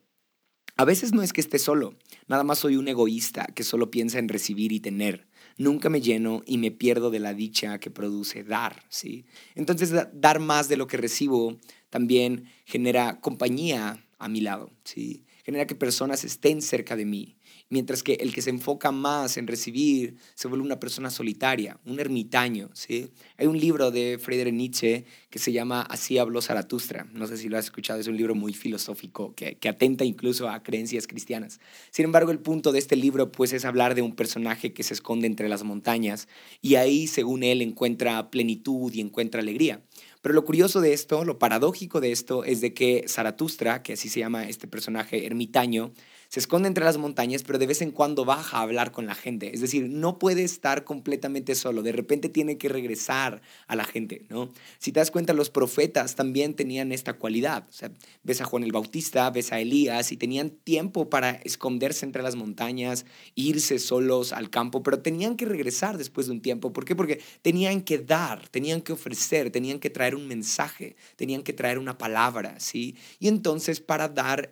A 0.77 0.85
veces 0.85 1.13
no 1.13 1.21
es 1.21 1.33
que 1.33 1.41
esté 1.41 1.59
solo, 1.59 1.95
nada 2.27 2.43
más 2.43 2.59
soy 2.59 2.77
un 2.77 2.88
egoísta 2.88 3.45
que 3.53 3.63
solo 3.63 3.91
piensa 3.91 4.19
en 4.19 4.29
recibir 4.29 4.71
y 4.71 4.79
tener 4.79 5.27
nunca 5.57 5.89
me 5.89 6.01
lleno 6.01 6.41
y 6.45 6.57
me 6.57 6.71
pierdo 6.71 7.11
de 7.11 7.19
la 7.19 7.33
dicha 7.33 7.79
que 7.79 7.91
produce 7.91 8.43
dar, 8.43 8.83
¿sí? 8.89 9.25
Entonces, 9.55 9.93
dar 10.13 10.39
más 10.39 10.69
de 10.69 10.77
lo 10.77 10.88
que 10.88 10.97
recibo 10.97 11.57
también 11.89 12.45
genera 12.65 13.19
compañía 13.19 14.03
a 14.19 14.27
mi 14.27 14.41
lado, 14.41 14.71
¿sí? 14.83 15.23
Genera 15.43 15.67
que 15.67 15.75
personas 15.75 16.24
estén 16.24 16.62
cerca 16.62 16.95
de 16.95 17.05
mí. 17.05 17.38
Mientras 17.69 18.03
que 18.03 18.15
el 18.15 18.33
que 18.33 18.41
se 18.41 18.50
enfoca 18.50 18.91
más 18.91 19.38
en 19.38 19.48
recibir 19.48 20.17
se 20.36 20.48
vuelve 20.50 20.65
una 20.65 20.79
persona 20.79 21.10
solitaria, 21.10 21.79
un 21.86 22.00
ermitaño. 22.00 22.69
¿sí? 22.74 23.12
Hay 23.38 23.48
un 23.48 23.57
libro 23.57 23.91
de 23.91 24.19
Friedrich 24.21 24.53
Nietzsche 24.53 25.05
que 25.29 25.39
se 25.39 25.53
llama 25.53 25.81
Así 25.81 26.17
habló 26.17 26.41
Zaratustra. 26.41 27.07
No 27.13 27.27
sé 27.27 27.38
si 27.38 27.48
lo 27.48 27.57
has 27.57 27.65
escuchado, 27.65 28.00
es 28.00 28.07
un 28.07 28.17
libro 28.17 28.36
muy 28.36 28.53
filosófico 28.53 29.33
que, 29.36 29.55
que 29.55 29.69
atenta 29.69 30.03
incluso 30.03 30.50
a 30.50 30.63
creencias 30.63 31.07
cristianas. 31.07 31.62
Sin 31.91 32.05
embargo, 32.05 32.31
el 32.31 32.39
punto 32.39 32.74
de 32.74 32.79
este 32.79 32.98
libro 32.98 33.31
pues, 33.31 33.53
es 33.53 33.63
hablar 33.63 33.95
de 33.95 34.01
un 34.01 34.15
personaje 34.15 34.74
que 34.74 34.83
se 34.83 34.93
esconde 34.93 35.27
entre 35.27 35.48
las 35.48 35.63
montañas 35.63 36.27
y 36.62 36.75
ahí, 36.75 37.07
según 37.07 37.43
él, 37.43 37.62
encuentra 37.62 38.29
plenitud 38.29 38.91
y 38.93 39.00
encuentra 39.00 39.41
alegría. 39.41 39.81
Pero 40.21 40.35
lo 40.35 40.45
curioso 40.45 40.81
de 40.81 40.93
esto, 40.93 41.25
lo 41.25 41.39
paradójico 41.39 41.99
de 41.99 42.11
esto, 42.11 42.43
es 42.43 42.61
de 42.61 42.73
que 42.73 43.05
Zaratustra, 43.07 43.81
que 43.81 43.93
así 43.93 44.07
se 44.07 44.19
llama 44.19 44.47
este 44.47 44.67
personaje 44.67 45.25
ermitaño, 45.25 45.93
se 46.31 46.39
esconde 46.39 46.69
entre 46.69 46.85
las 46.85 46.97
montañas, 46.97 47.43
pero 47.43 47.59
de 47.59 47.67
vez 47.67 47.81
en 47.81 47.91
cuando 47.91 48.23
baja 48.23 48.59
a 48.59 48.61
hablar 48.61 48.93
con 48.93 49.05
la 49.05 49.15
gente. 49.15 49.53
Es 49.53 49.59
decir, 49.59 49.89
no 49.89 50.17
puede 50.17 50.45
estar 50.45 50.85
completamente 50.85 51.55
solo, 51.55 51.83
de 51.83 51.91
repente 51.91 52.29
tiene 52.29 52.57
que 52.57 52.69
regresar 52.69 53.41
a 53.67 53.75
la 53.75 53.83
gente, 53.83 54.25
¿no? 54.29 54.53
Si 54.79 54.93
te 54.93 55.01
das 55.01 55.11
cuenta, 55.11 55.33
los 55.33 55.50
profetas 55.50 56.15
también 56.15 56.53
tenían 56.53 56.93
esta 56.93 57.15
cualidad. 57.15 57.67
O 57.67 57.73
sea, 57.73 57.91
ves 58.23 58.39
a 58.39 58.45
Juan 58.45 58.63
el 58.63 58.71
Bautista, 58.71 59.29
ves 59.29 59.51
a 59.51 59.59
Elías 59.59 60.13
y 60.13 60.17
tenían 60.17 60.51
tiempo 60.51 61.09
para 61.09 61.31
esconderse 61.31 62.05
entre 62.05 62.23
las 62.23 62.38
montañas, 62.38 63.05
irse 63.35 63.77
solos 63.77 64.31
al 64.31 64.50
campo, 64.50 64.83
pero 64.83 65.00
tenían 65.00 65.35
que 65.35 65.43
regresar 65.43 65.97
después 65.97 66.27
de 66.27 66.31
un 66.31 66.41
tiempo. 66.41 66.71
¿Por 66.71 66.85
qué? 66.85 66.95
Porque 66.95 67.19
tenían 67.41 67.81
que 67.81 67.97
dar, 67.97 68.47
tenían 68.47 68.79
que 68.79 68.93
ofrecer, 68.93 69.51
tenían 69.51 69.79
que 69.79 69.89
traer 69.89 70.15
un 70.15 70.29
mensaje, 70.29 70.95
tenían 71.17 71.43
que 71.43 71.51
traer 71.51 71.77
una 71.77 71.97
palabra, 71.97 72.57
¿sí? 72.61 72.95
Y 73.19 73.27
entonces 73.27 73.81
para 73.81 74.07
dar 74.07 74.50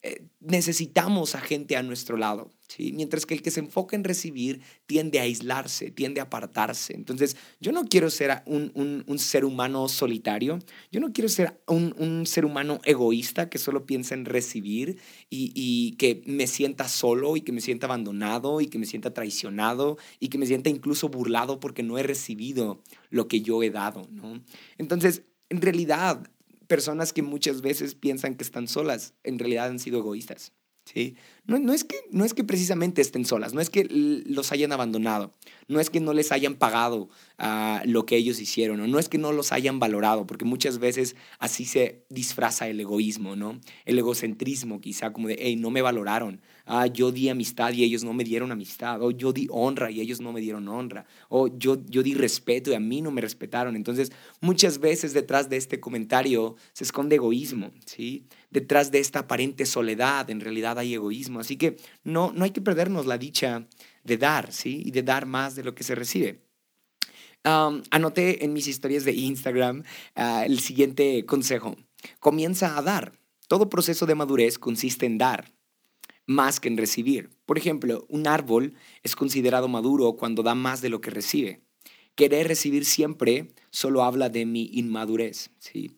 eh, 0.00 0.22
necesitamos 0.38 1.34
a 1.34 1.40
gente 1.40 1.76
a 1.76 1.82
nuestro 1.82 2.16
lado, 2.16 2.52
¿sí? 2.68 2.92
mientras 2.92 3.26
que 3.26 3.34
el 3.34 3.42
que 3.42 3.50
se 3.50 3.58
enfoca 3.58 3.96
en 3.96 4.04
recibir 4.04 4.60
tiende 4.86 5.18
a 5.18 5.22
aislarse, 5.22 5.90
tiende 5.90 6.20
a 6.20 6.24
apartarse. 6.24 6.94
Entonces, 6.94 7.36
yo 7.60 7.72
no 7.72 7.84
quiero 7.84 8.08
ser 8.08 8.44
un, 8.46 9.04
ser 9.18 9.44
humano 9.44 9.88
solitario, 9.88 10.60
yo 10.92 11.00
no 11.00 11.12
quiero 11.12 11.28
ser 11.28 11.60
un, 11.66 12.24
ser 12.26 12.44
humano 12.44 12.78
egoísta 12.84 13.50
que 13.50 13.58
solo 13.58 13.86
piensa 13.86 14.14
en 14.14 14.24
recibir 14.24 15.00
y, 15.30 15.50
y, 15.56 15.96
que 15.96 16.22
me 16.26 16.46
sienta 16.46 16.86
solo 16.86 17.36
y 17.36 17.40
que 17.40 17.50
me 17.50 17.60
sienta 17.60 17.86
abandonado 17.86 18.60
y 18.60 18.68
que 18.68 18.78
me 18.78 18.86
sienta 18.86 19.12
traicionado 19.12 19.98
y 20.20 20.28
que 20.28 20.38
me 20.38 20.46
sienta 20.46 20.70
incluso 20.70 21.08
burlado 21.08 21.58
porque 21.58 21.82
no 21.82 21.98
he 21.98 22.04
recibido 22.04 22.84
lo 23.10 23.26
que 23.26 23.40
yo 23.40 23.64
he 23.64 23.70
dado. 23.70 24.06
¿no? 24.12 24.40
Entonces, 24.78 25.24
en 25.48 25.60
realidad, 25.60 26.30
personas 26.68 27.12
que 27.12 27.22
muchas 27.22 27.60
veces 27.60 27.96
piensan 27.96 28.36
que 28.36 28.44
están 28.44 28.68
solas, 28.68 29.14
en 29.24 29.38
realidad 29.38 29.66
han 29.66 29.80
sido 29.80 29.98
egoístas. 29.98 30.52
¿sí? 30.84 31.16
No, 31.44 31.58
no, 31.58 31.72
es 31.72 31.84
que, 31.84 31.96
no 32.10 32.24
es 32.24 32.34
que 32.34 32.44
precisamente 32.44 33.00
estén 33.02 33.24
solas, 33.24 33.54
no 33.54 33.60
es 33.60 33.70
que 33.70 33.86
los 33.90 34.52
hayan 34.52 34.72
abandonado, 34.72 35.34
no 35.66 35.80
es 35.80 35.90
que 35.90 36.00
no 36.00 36.12
les 36.12 36.32
hayan 36.32 36.56
pagado 36.56 37.08
uh, 37.38 37.78
lo 37.84 38.06
que 38.06 38.16
ellos 38.16 38.40
hicieron, 38.40 38.78
¿no? 38.78 38.86
no 38.86 38.98
es 38.98 39.08
que 39.08 39.18
no 39.18 39.32
los 39.32 39.52
hayan 39.52 39.78
valorado, 39.78 40.26
porque 40.26 40.44
muchas 40.44 40.78
veces 40.78 41.16
así 41.38 41.64
se 41.64 42.04
disfraza 42.10 42.68
el 42.68 42.80
egoísmo, 42.80 43.36
¿no? 43.36 43.60
El 43.84 43.98
egocentrismo 43.98 44.80
quizá 44.80 45.12
como 45.12 45.28
de, 45.28 45.36
hey, 45.38 45.56
no 45.56 45.70
me 45.70 45.82
valoraron, 45.82 46.40
ah, 46.68 46.86
yo 46.86 47.10
di 47.10 47.28
amistad 47.28 47.72
y 47.72 47.82
ellos 47.82 48.04
no 48.04 48.12
me 48.12 48.22
dieron 48.22 48.52
amistad, 48.52 49.02
o 49.02 49.10
yo 49.10 49.32
di 49.32 49.48
honra 49.50 49.90
y 49.90 50.00
ellos 50.00 50.20
no 50.20 50.32
me 50.32 50.40
dieron 50.40 50.68
honra, 50.68 51.06
o 51.28 51.48
yo, 51.48 51.78
yo 51.86 52.02
di 52.02 52.14
respeto 52.14 52.70
y 52.70 52.74
a 52.74 52.80
mí 52.80 53.00
no 53.00 53.10
me 53.10 53.20
respetaron. 53.20 53.74
Entonces, 53.74 54.12
muchas 54.40 54.78
veces 54.78 55.14
detrás 55.14 55.48
de 55.48 55.56
este 55.56 55.80
comentario 55.80 56.56
se 56.72 56.84
esconde 56.84 57.16
egoísmo, 57.16 57.72
¿sí? 57.86 58.26
Detrás 58.50 58.90
de 58.92 59.00
esta 59.00 59.20
aparente 59.20 59.66
soledad, 59.66 60.28
en 60.30 60.40
realidad 60.40 60.78
hay 60.78 60.94
egoísmo. 60.94 61.40
Así 61.40 61.56
que 61.56 61.76
no, 62.04 62.32
no 62.32 62.44
hay 62.44 62.50
que 62.50 62.60
perdernos 62.60 63.06
la 63.06 63.18
dicha 63.18 63.66
de 64.04 64.18
dar, 64.18 64.52
¿sí? 64.52 64.82
Y 64.84 64.90
de 64.90 65.02
dar 65.02 65.26
más 65.26 65.56
de 65.56 65.64
lo 65.64 65.74
que 65.74 65.84
se 65.84 65.94
recibe. 65.94 66.42
anoté 67.44 68.44
en 68.44 68.52
mis 68.52 68.66
historias 68.66 69.04
de 69.04 69.12
Instagram 69.12 69.82
ah, 70.14 70.44
el 70.44 70.58
siguiente 70.60 71.24
consejo. 71.24 71.76
Comienza 72.20 72.76
a 72.76 72.82
dar. 72.82 73.12
Todo 73.48 73.70
proceso 73.70 74.04
de 74.04 74.14
madurez 74.14 74.58
consiste 74.58 75.06
en 75.06 75.16
dar 75.16 75.57
más 76.28 76.60
que 76.60 76.68
en 76.68 76.76
recibir. 76.76 77.30
Por 77.46 77.58
ejemplo, 77.58 78.06
un 78.08 78.28
árbol 78.28 78.74
es 79.02 79.16
considerado 79.16 79.66
maduro 79.66 80.12
cuando 80.12 80.42
da 80.42 80.54
más 80.54 80.82
de 80.82 80.90
lo 80.90 81.00
que 81.00 81.10
recibe. 81.10 81.62
Querer 82.14 82.46
recibir 82.46 82.84
siempre 82.84 83.54
solo 83.70 84.04
habla 84.04 84.28
de 84.28 84.44
mi 84.44 84.70
inmadurez. 84.74 85.50
¿sí? 85.58 85.96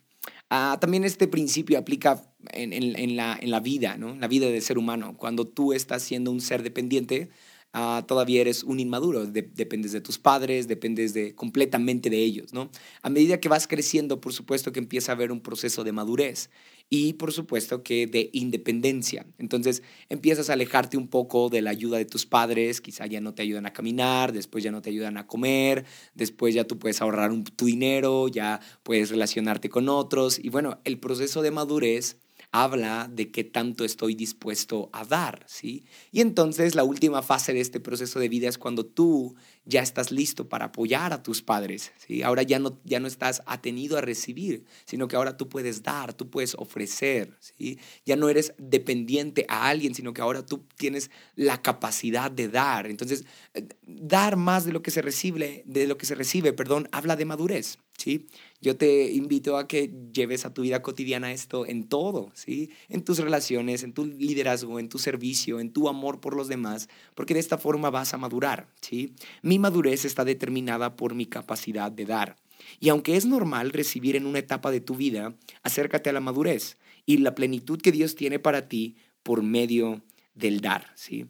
Ah, 0.48 0.78
también 0.80 1.04
este 1.04 1.26
principio 1.26 1.78
aplica 1.78 2.32
en, 2.52 2.70
la, 3.16 3.36
en, 3.40 3.50
la, 3.50 3.60
vida, 3.60 3.96
¿no? 3.96 4.14
la 4.14 4.28
vida 4.28 4.46
del 4.46 4.62
ser 4.62 4.78
humano. 4.78 5.16
Cuando 5.16 5.48
tú 5.48 5.72
estás 5.72 6.02
siendo 6.02 6.30
un 6.30 6.40
ser 6.40 6.62
dependiente, 6.62 7.30
ah, 7.72 8.04
todavía 8.06 8.40
eres 8.40 8.62
un 8.62 8.78
inmaduro, 8.78 9.26
dependes 9.26 9.90
de 9.90 10.00
tus 10.00 10.18
padres, 10.18 10.68
dependes 10.68 11.12
de, 11.12 11.34
completamente 11.34 12.08
de 12.08 12.18
ellos. 12.18 12.52
¿no? 12.52 12.70
A 13.02 13.10
medida 13.10 13.40
que 13.40 13.48
vas 13.48 13.66
creciendo, 13.66 14.20
por 14.20 14.32
supuesto 14.32 14.70
que 14.70 14.78
empieza 14.78 15.10
a 15.10 15.16
haber 15.16 15.32
un 15.32 15.40
proceso 15.40 15.82
de 15.82 15.90
madurez 15.90 16.50
y 16.90 17.12
por 17.14 17.32
supuesto 17.32 17.84
que 17.84 18.08
de 18.08 18.30
independencia. 18.32 19.24
Entonces 19.38 19.82
empiezas 20.08 20.50
a 20.50 20.54
alejarte 20.54 20.96
un 20.96 21.06
poco 21.06 21.48
de 21.48 21.62
la 21.62 21.70
ayuda 21.70 21.98
de 21.98 22.04
tus 22.04 22.26
padres, 22.26 22.80
quizá 22.80 23.06
ya 23.06 23.20
no 23.20 23.32
te 23.32 23.42
ayudan 23.42 23.64
a 23.66 23.72
caminar, 23.72 24.32
después 24.32 24.64
ya 24.64 24.72
no 24.72 24.82
te 24.82 24.90
ayudan 24.90 25.16
a 25.16 25.28
comer, 25.28 25.84
después 26.14 26.52
ya 26.52 26.64
tú 26.64 26.78
puedes 26.78 27.00
ahorrar 27.00 27.30
tu 27.56 27.66
dinero, 27.66 28.26
ya 28.26 28.60
puedes 28.82 29.08
relacionarte 29.10 29.70
con 29.70 29.88
otros 29.88 30.38
y 30.38 30.48
bueno, 30.48 30.80
el 30.84 30.98
proceso 30.98 31.42
de 31.42 31.52
madurez 31.52 32.18
habla 32.52 33.08
de 33.10 33.30
qué 33.30 33.44
tanto 33.44 33.84
estoy 33.84 34.14
dispuesto 34.14 34.90
a 34.92 35.04
dar, 35.04 35.44
¿sí? 35.46 35.84
Y 36.10 36.20
entonces 36.20 36.74
la 36.74 36.84
última 36.84 37.22
fase 37.22 37.52
de 37.52 37.60
este 37.60 37.78
proceso 37.78 38.18
de 38.18 38.28
vida 38.28 38.48
es 38.48 38.58
cuando 38.58 38.84
tú 38.84 39.36
ya 39.64 39.82
estás 39.82 40.10
listo 40.10 40.48
para 40.48 40.66
apoyar 40.66 41.12
a 41.12 41.22
tus 41.22 41.42
padres, 41.42 41.92
¿sí? 41.98 42.22
Ahora 42.22 42.42
ya 42.42 42.58
no, 42.58 42.80
ya 42.84 42.98
no 42.98 43.06
estás 43.06 43.42
atenido 43.46 43.98
a 43.98 44.00
recibir, 44.00 44.64
sino 44.84 45.06
que 45.06 45.14
ahora 45.14 45.36
tú 45.36 45.48
puedes 45.48 45.82
dar, 45.82 46.12
tú 46.12 46.28
puedes 46.28 46.54
ofrecer, 46.56 47.36
¿sí? 47.40 47.78
Ya 48.04 48.16
no 48.16 48.28
eres 48.28 48.52
dependiente 48.58 49.46
a 49.48 49.68
alguien, 49.68 49.94
sino 49.94 50.12
que 50.12 50.22
ahora 50.22 50.44
tú 50.44 50.66
tienes 50.76 51.10
la 51.36 51.62
capacidad 51.62 52.30
de 52.32 52.48
dar. 52.48 52.86
Entonces, 52.86 53.24
eh, 53.54 53.68
dar 53.82 54.36
más 54.36 54.64
de 54.64 54.72
lo 54.72 54.82
que 54.82 54.90
se 54.90 55.02
recibe, 55.02 55.62
de 55.66 55.86
lo 55.86 55.96
que 55.96 56.06
se 56.06 56.16
recibe, 56.16 56.52
perdón, 56.52 56.88
habla 56.90 57.14
de 57.14 57.24
madurez, 57.26 57.78
¿sí? 57.96 58.26
Yo 58.62 58.76
te 58.76 59.10
invito 59.12 59.56
a 59.56 59.66
que 59.66 59.90
lleves 60.12 60.44
a 60.44 60.52
tu 60.52 60.62
vida 60.62 60.82
cotidiana 60.82 61.32
esto 61.32 61.66
en 61.66 61.88
todo, 61.88 62.30
¿sí? 62.34 62.70
En 62.90 63.02
tus 63.04 63.18
relaciones, 63.18 63.82
en 63.82 63.94
tu 63.94 64.04
liderazgo, 64.04 64.78
en 64.78 64.90
tu 64.90 64.98
servicio, 64.98 65.60
en 65.60 65.72
tu 65.72 65.88
amor 65.88 66.20
por 66.20 66.36
los 66.36 66.48
demás, 66.48 66.88
porque 67.14 67.32
de 67.32 67.40
esta 67.40 67.56
forma 67.56 67.88
vas 67.88 68.12
a 68.12 68.18
madurar, 68.18 68.68
¿sí? 68.82 69.14
Mi 69.40 69.58
madurez 69.58 70.04
está 70.04 70.26
determinada 70.26 70.96
por 70.96 71.14
mi 71.14 71.24
capacidad 71.24 71.90
de 71.90 72.04
dar. 72.04 72.36
Y 72.80 72.90
aunque 72.90 73.16
es 73.16 73.24
normal 73.24 73.70
recibir 73.70 74.16
en 74.16 74.26
una 74.26 74.40
etapa 74.40 74.70
de 74.70 74.80
tu 74.80 74.94
vida, 74.94 75.34
acércate 75.62 76.10
a 76.10 76.12
la 76.12 76.20
madurez 76.20 76.76
y 77.06 77.16
la 77.16 77.34
plenitud 77.34 77.80
que 77.80 77.92
Dios 77.92 78.14
tiene 78.14 78.38
para 78.38 78.68
ti 78.68 78.96
por 79.22 79.42
medio 79.42 80.02
del 80.34 80.60
dar, 80.60 80.92
¿sí? 80.94 81.26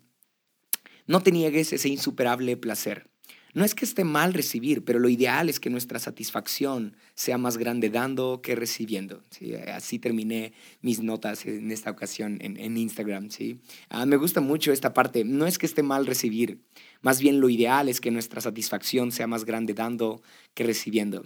No 1.06 1.22
te 1.22 1.32
niegues 1.32 1.72
ese 1.72 1.88
insuperable 1.88 2.56
placer. 2.56 3.09
No 3.52 3.64
es 3.64 3.74
que 3.74 3.84
esté 3.84 4.04
mal 4.04 4.32
recibir, 4.32 4.84
pero 4.84 4.98
lo 4.98 5.08
ideal 5.08 5.48
es 5.48 5.60
que 5.60 5.70
nuestra 5.70 5.98
satisfacción 5.98 6.96
sea 7.14 7.38
más 7.38 7.56
grande 7.56 7.90
dando 7.90 8.40
que 8.42 8.54
recibiendo. 8.54 9.22
¿sí? 9.30 9.54
Así 9.54 9.98
terminé 9.98 10.52
mis 10.82 11.00
notas 11.00 11.44
en 11.46 11.70
esta 11.70 11.90
ocasión 11.90 12.38
en, 12.40 12.76
Instagram. 12.76 13.30
¿sí? 13.30 13.60
Ah, 13.88 14.06
me 14.06 14.16
gusta 14.16 14.40
mucho 14.40 14.72
esta 14.72 14.94
parte. 14.94 15.24
No 15.24 15.46
es 15.46 15.58
que 15.58 15.66
esté 15.66 15.82
mal 15.82 16.06
recibir, 16.06 16.60
más 17.02 17.20
bien 17.20 17.40
lo 17.40 17.48
ideal 17.48 17.88
es 17.88 18.00
que 18.00 18.10
nuestra 18.10 18.40
satisfacción 18.40 19.10
sea 19.10 19.26
más 19.26 19.44
grande 19.44 19.74
dando 19.74 20.22
que 20.54 20.64
recibiendo. 20.64 21.24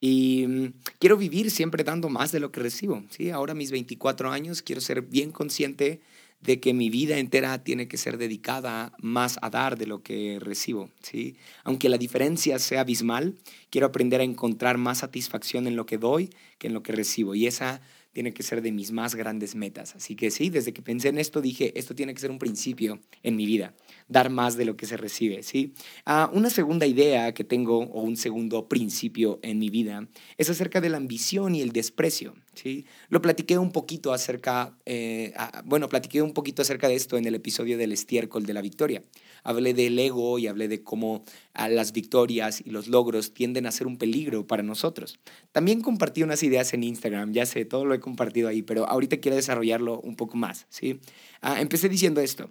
Y 0.00 0.46
mm, 0.48 0.72
quiero 0.98 1.16
vivir 1.16 1.50
siempre 1.50 1.84
dando 1.84 2.08
más 2.08 2.32
de 2.32 2.40
lo 2.40 2.50
que 2.50 2.60
recibo. 2.60 3.04
¿sí? 3.08 3.30
Ahora 3.30 3.54
mis 3.54 3.70
24 3.70 4.30
años 4.30 4.62
quiero 4.62 4.80
ser 4.80 5.02
bien 5.02 5.30
consciente 5.30 6.00
de 6.42 6.60
que 6.60 6.74
mi 6.74 6.90
vida 6.90 7.18
entera 7.18 7.62
tiene 7.62 7.88
que 7.88 7.96
ser 7.96 8.18
dedicada 8.18 8.92
más 8.98 9.38
a 9.42 9.50
dar 9.50 9.78
de 9.78 9.86
lo 9.86 10.02
que 10.02 10.38
recibo, 10.40 10.90
¿sí? 11.00 11.36
Aunque 11.64 11.88
la 11.88 11.98
diferencia 11.98 12.58
sea 12.58 12.80
abismal, 12.80 13.34
quiero 13.70 13.86
aprender 13.86 14.20
a 14.20 14.24
encontrar 14.24 14.76
más 14.76 14.98
satisfacción 14.98 15.66
en 15.66 15.76
lo 15.76 15.86
que 15.86 15.98
doy 15.98 16.30
que 16.58 16.66
en 16.66 16.74
lo 16.74 16.82
que 16.82 16.92
recibo 16.92 17.34
y 17.34 17.46
esa 17.46 17.80
tiene 18.12 18.32
que 18.32 18.42
ser 18.42 18.62
de 18.62 18.72
mis 18.72 18.92
más 18.92 19.14
grandes 19.14 19.54
metas. 19.54 19.96
Así 19.96 20.14
que 20.14 20.30
sí, 20.30 20.50
desde 20.50 20.72
que 20.72 20.82
pensé 20.82 21.08
en 21.08 21.18
esto 21.18 21.40
dije, 21.40 21.76
esto 21.78 21.94
tiene 21.94 22.14
que 22.14 22.20
ser 22.20 22.30
un 22.30 22.38
principio 22.38 23.00
en 23.22 23.36
mi 23.36 23.46
vida, 23.46 23.74
dar 24.08 24.30
más 24.30 24.56
de 24.56 24.64
lo 24.64 24.76
que 24.76 24.86
se 24.86 24.96
recibe, 24.96 25.42
¿sí? 25.42 25.74
Ah, 26.04 26.30
una 26.32 26.50
segunda 26.50 26.86
idea 26.86 27.32
que 27.32 27.44
tengo 27.44 27.78
o 27.78 28.02
un 28.02 28.16
segundo 28.16 28.68
principio 28.68 29.40
en 29.42 29.58
mi 29.58 29.70
vida 29.70 30.08
es 30.36 30.50
acerca 30.50 30.80
de 30.80 30.90
la 30.90 30.98
ambición 30.98 31.54
y 31.54 31.62
el 31.62 31.72
desprecio, 31.72 32.34
¿sí? 32.54 32.84
Lo 33.08 33.22
platiqué 33.22 33.58
un 33.58 33.72
poquito 33.72 34.12
acerca, 34.12 34.76
eh, 34.84 35.32
bueno, 35.64 35.88
platiqué 35.88 36.22
un 36.22 36.32
poquito 36.32 36.62
acerca 36.62 36.88
de 36.88 36.94
esto 36.94 37.16
en 37.16 37.26
el 37.26 37.34
episodio 37.34 37.78
del 37.78 37.92
estiércol 37.92 38.44
de 38.44 38.54
la 38.54 38.60
victoria. 38.60 39.02
Hablé 39.44 39.74
del 39.74 39.98
ego 39.98 40.38
y 40.38 40.46
hablé 40.46 40.68
de 40.68 40.82
cómo 40.82 41.24
ah, 41.54 41.68
las 41.68 41.92
victorias 41.92 42.62
y 42.64 42.70
los 42.70 42.88
logros 42.88 43.34
tienden 43.34 43.66
a 43.66 43.72
ser 43.72 43.86
un 43.86 43.98
peligro 43.98 44.46
para 44.46 44.62
nosotros. 44.62 45.18
También 45.52 45.80
compartí 45.80 46.22
unas 46.22 46.42
ideas 46.42 46.72
en 46.74 46.84
Instagram, 46.84 47.32
ya 47.32 47.46
sé, 47.46 47.64
todo 47.64 47.84
lo 47.84 47.94
he 47.94 48.00
compartido 48.00 48.48
ahí, 48.48 48.62
pero 48.62 48.86
ahorita 48.88 49.18
quiero 49.18 49.36
desarrollarlo 49.36 50.00
un 50.00 50.16
poco 50.16 50.36
más, 50.36 50.66
¿sí? 50.68 51.00
Ah, 51.40 51.60
empecé 51.60 51.88
diciendo 51.88 52.20
esto. 52.20 52.50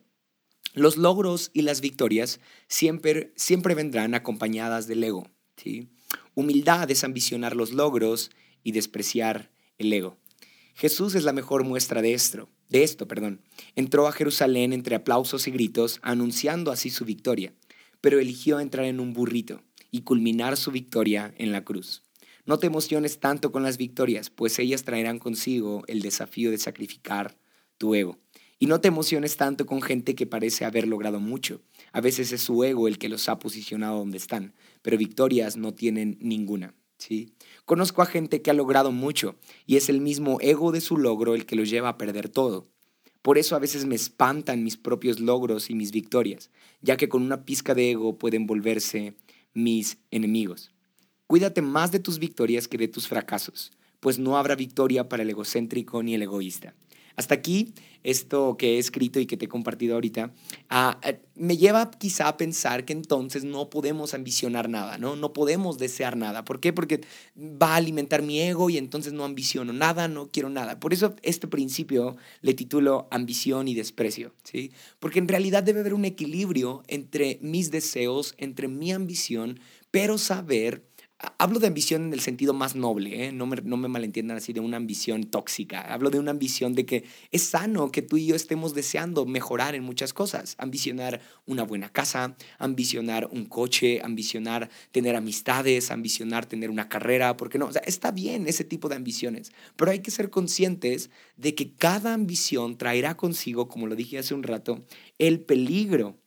Los 0.73 0.97
logros 0.97 1.51
y 1.53 1.63
las 1.63 1.81
victorias 1.81 2.39
siempre, 2.67 3.33
siempre 3.35 3.75
vendrán 3.75 4.13
acompañadas 4.13 4.87
del 4.87 5.03
ego, 5.03 5.27
¿sí? 5.57 5.89
Humildad 6.33 6.89
es 6.91 7.03
ambicionar 7.03 7.55
los 7.55 7.71
logros 7.71 8.31
y 8.63 8.71
despreciar 8.71 9.51
el 9.77 9.91
ego. 9.91 10.17
Jesús 10.75 11.15
es 11.15 11.23
la 11.23 11.33
mejor 11.33 11.63
muestra 11.65 12.01
de 12.01 12.13
esto, 12.13 12.49
de 12.71 12.83
esto, 12.83 13.07
perdón. 13.07 13.41
Entró 13.75 14.07
a 14.07 14.13
Jerusalén 14.13 14.71
entre 14.71 14.95
aplausos 14.95 15.45
y 15.47 15.51
gritos, 15.51 15.99
anunciando 16.01 16.71
así 16.71 16.89
su 16.89 17.03
victoria, 17.03 17.53
pero 17.99 18.19
eligió 18.19 18.61
entrar 18.61 18.85
en 18.85 19.01
un 19.01 19.11
burrito 19.13 19.61
y 19.91 20.01
culminar 20.01 20.55
su 20.55 20.71
victoria 20.71 21.33
en 21.37 21.51
la 21.51 21.65
cruz. 21.65 22.01
No 22.45 22.57
te 22.57 22.67
emociones 22.67 23.19
tanto 23.19 23.51
con 23.51 23.61
las 23.61 23.77
victorias, 23.77 24.29
pues 24.29 24.57
ellas 24.57 24.83
traerán 24.83 25.19
consigo 25.19 25.83
el 25.87 26.01
desafío 26.01 26.49
de 26.49 26.57
sacrificar 26.57 27.37
tu 27.77 27.93
ego. 27.93 28.17
Y 28.57 28.67
no 28.67 28.79
te 28.79 28.87
emociones 28.87 29.35
tanto 29.35 29.65
con 29.65 29.81
gente 29.81 30.15
que 30.15 30.25
parece 30.25 30.63
haber 30.63 30.87
logrado 30.87 31.19
mucho. 31.19 31.61
A 31.91 31.99
veces 31.99 32.31
es 32.31 32.41
su 32.41 32.63
ego 32.63 32.87
el 32.87 32.99
que 32.99 33.09
los 33.09 33.27
ha 33.27 33.37
posicionado 33.37 33.99
donde 33.99 34.17
están, 34.17 34.53
pero 34.81 34.97
victorias 34.97 35.57
no 35.57 35.73
tienen 35.73 36.17
ninguna. 36.21 36.73
¿Sí? 37.01 37.33
Conozco 37.65 38.01
a 38.01 38.05
gente 38.05 38.41
que 38.41 38.51
ha 38.51 38.53
logrado 38.53 38.91
mucho 38.91 39.35
y 39.65 39.77
es 39.77 39.89
el 39.89 40.01
mismo 40.01 40.37
ego 40.41 40.71
de 40.71 40.81
su 40.81 40.97
logro 40.97 41.35
el 41.35 41.45
que 41.45 41.55
los 41.55 41.69
lleva 41.69 41.89
a 41.89 41.97
perder 41.97 42.29
todo. 42.29 42.67
Por 43.21 43.37
eso 43.37 43.55
a 43.55 43.59
veces 43.59 43.85
me 43.85 43.95
espantan 43.95 44.63
mis 44.63 44.77
propios 44.77 45.19
logros 45.19 45.69
y 45.69 45.75
mis 45.75 45.91
victorias, 45.91 46.49
ya 46.81 46.97
que 46.97 47.09
con 47.09 47.21
una 47.21 47.45
pizca 47.45 47.75
de 47.75 47.91
ego 47.91 48.17
pueden 48.17 48.47
volverse 48.47 49.15
mis 49.53 49.97
enemigos. 50.09 50.71
Cuídate 51.27 51.61
más 51.61 51.91
de 51.91 51.99
tus 51.99 52.19
victorias 52.19 52.67
que 52.67 52.77
de 52.77 52.87
tus 52.87 53.07
fracasos, 53.07 53.71
pues 53.99 54.17
no 54.19 54.37
habrá 54.37 54.55
victoria 54.55 55.07
para 55.07 55.23
el 55.23 55.29
egocéntrico 55.29 56.01
ni 56.03 56.15
el 56.15 56.23
egoísta. 56.23 56.73
Hasta 57.21 57.35
aquí, 57.35 57.75
esto 58.01 58.57
que 58.57 58.77
he 58.77 58.79
escrito 58.79 59.19
y 59.19 59.27
que 59.27 59.37
te 59.37 59.45
he 59.45 59.47
compartido 59.47 59.93
ahorita, 59.93 60.33
ah, 60.69 60.99
eh, 61.03 61.21
me 61.35 61.55
lleva 61.55 61.91
quizá 61.91 62.29
a 62.29 62.35
pensar 62.35 62.83
que 62.83 62.93
entonces 62.93 63.43
no 63.43 63.69
podemos 63.69 64.15
ambicionar 64.15 64.69
nada, 64.69 64.97
¿no? 64.97 65.15
No 65.15 65.31
podemos 65.31 65.77
desear 65.77 66.17
nada. 66.17 66.43
¿Por 66.43 66.59
qué? 66.59 66.73
Porque 66.73 67.01
va 67.37 67.73
a 67.73 67.75
alimentar 67.75 68.23
mi 68.23 68.41
ego 68.41 68.71
y 68.71 68.79
entonces 68.79 69.13
no 69.13 69.23
ambiciono 69.23 69.71
nada, 69.71 70.07
no 70.07 70.31
quiero 70.31 70.49
nada. 70.49 70.79
Por 70.79 70.93
eso 70.93 71.15
este 71.21 71.47
principio 71.47 72.17
le 72.41 72.55
titulo 72.55 73.07
ambición 73.11 73.67
y 73.67 73.75
desprecio, 73.75 74.33
¿sí? 74.43 74.71
Porque 74.99 75.19
en 75.19 75.27
realidad 75.27 75.61
debe 75.61 75.81
haber 75.81 75.93
un 75.93 76.05
equilibrio 76.05 76.81
entre 76.87 77.37
mis 77.43 77.69
deseos, 77.69 78.33
entre 78.39 78.67
mi 78.67 78.91
ambición, 78.91 79.59
pero 79.91 80.17
saber 80.17 80.81
Hablo 81.37 81.59
de 81.59 81.67
ambición 81.67 82.05
en 82.07 82.13
el 82.13 82.19
sentido 82.19 82.53
más 82.53 82.75
noble, 82.75 83.25
¿eh? 83.25 83.31
no, 83.31 83.45
me, 83.45 83.57
no 83.57 83.77
me 83.77 83.87
malentiendan 83.87 84.37
así 84.37 84.53
de 84.53 84.59
una 84.59 84.77
ambición 84.77 85.25
tóxica. 85.25 85.81
Hablo 85.81 86.09
de 86.09 86.19
una 86.19 86.31
ambición 86.31 86.73
de 86.73 86.85
que 86.85 87.03
es 87.31 87.43
sano 87.43 87.91
que 87.91 88.01
tú 88.01 88.17
y 88.17 88.25
yo 88.25 88.35
estemos 88.35 88.73
deseando 88.73 89.25
mejorar 89.25 89.75
en 89.75 89.83
muchas 89.83 90.13
cosas. 90.13 90.55
Ambicionar 90.57 91.21
una 91.45 91.63
buena 91.63 91.89
casa, 91.89 92.35
ambicionar 92.57 93.27
un 93.31 93.45
coche, 93.45 94.01
ambicionar 94.03 94.69
tener 94.91 95.15
amistades, 95.15 95.91
ambicionar 95.91 96.45
tener 96.45 96.69
una 96.69 96.89
carrera, 96.89 97.37
porque 97.37 97.57
no, 97.57 97.69
está 97.85 98.11
bien 98.11 98.47
ese 98.47 98.63
tipo 98.63 98.89
de 98.89 98.95
ambiciones, 98.95 99.51
pero 99.75 99.91
hay 99.91 99.99
que 99.99 100.11
ser 100.11 100.29
conscientes 100.29 101.09
de 101.37 101.55
que 101.55 101.73
cada 101.73 102.13
ambición 102.13 102.77
traerá 102.77 103.15
consigo, 103.15 103.67
como 103.67 103.87
lo 103.87 103.95
dije 103.95 104.17
hace 104.17 104.33
un 104.33 104.43
rato, 104.43 104.85
el 105.17 105.41
peligro 105.41 106.20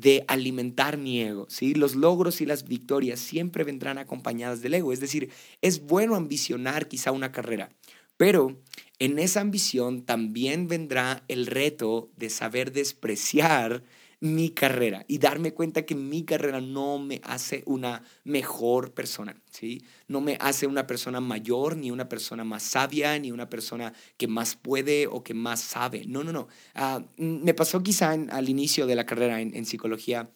de 0.00 0.24
alimentar 0.28 0.96
mi 0.96 1.20
ego, 1.20 1.46
¿sí? 1.48 1.74
Los 1.74 1.94
logros 1.94 2.40
y 2.40 2.46
las 2.46 2.66
victorias 2.66 3.20
siempre 3.20 3.64
vendrán 3.64 3.98
acompañadas 3.98 4.62
del 4.62 4.74
ego, 4.74 4.92
es 4.92 5.00
decir, 5.00 5.30
es 5.60 5.84
bueno 5.84 6.14
ambicionar 6.16 6.88
quizá 6.88 7.12
una 7.12 7.32
carrera, 7.32 7.70
pero 8.16 8.60
en 8.98 9.18
esa 9.18 9.40
ambición 9.40 10.04
también 10.04 10.68
vendrá 10.68 11.24
el 11.28 11.46
reto 11.46 12.10
de 12.16 12.30
saber 12.30 12.72
despreciar 12.72 13.82
mi 14.20 14.50
carrera 14.50 15.04
y 15.08 15.18
darme 15.18 15.54
cuenta 15.54 15.86
que 15.86 15.94
mi 15.94 16.24
carrera 16.24 16.60
no 16.60 16.98
me 16.98 17.20
hace 17.24 17.62
una 17.66 18.02
mejor 18.24 18.92
persona, 18.92 19.40
¿sí? 19.50 19.82
No 20.08 20.20
me 20.20 20.36
hace 20.40 20.66
una 20.66 20.86
persona 20.86 21.20
mayor, 21.20 21.76
ni 21.76 21.90
una 21.90 22.08
persona 22.08 22.44
más 22.44 22.62
sabia, 22.62 23.18
ni 23.18 23.32
una 23.32 23.48
persona 23.48 23.94
que 24.18 24.28
más 24.28 24.56
puede 24.56 25.06
o 25.06 25.24
que 25.24 25.32
más 25.32 25.60
sabe. 25.60 26.04
No, 26.06 26.22
no, 26.22 26.32
no. 26.32 26.48
Ah, 26.74 27.02
me 27.16 27.54
pasó 27.54 27.82
quizá 27.82 28.10
al 28.10 28.48
inicio 28.50 28.86
de 28.86 28.94
la 28.94 29.06
carrera 29.06 29.40
en, 29.40 29.64
psicología. 29.64 30.30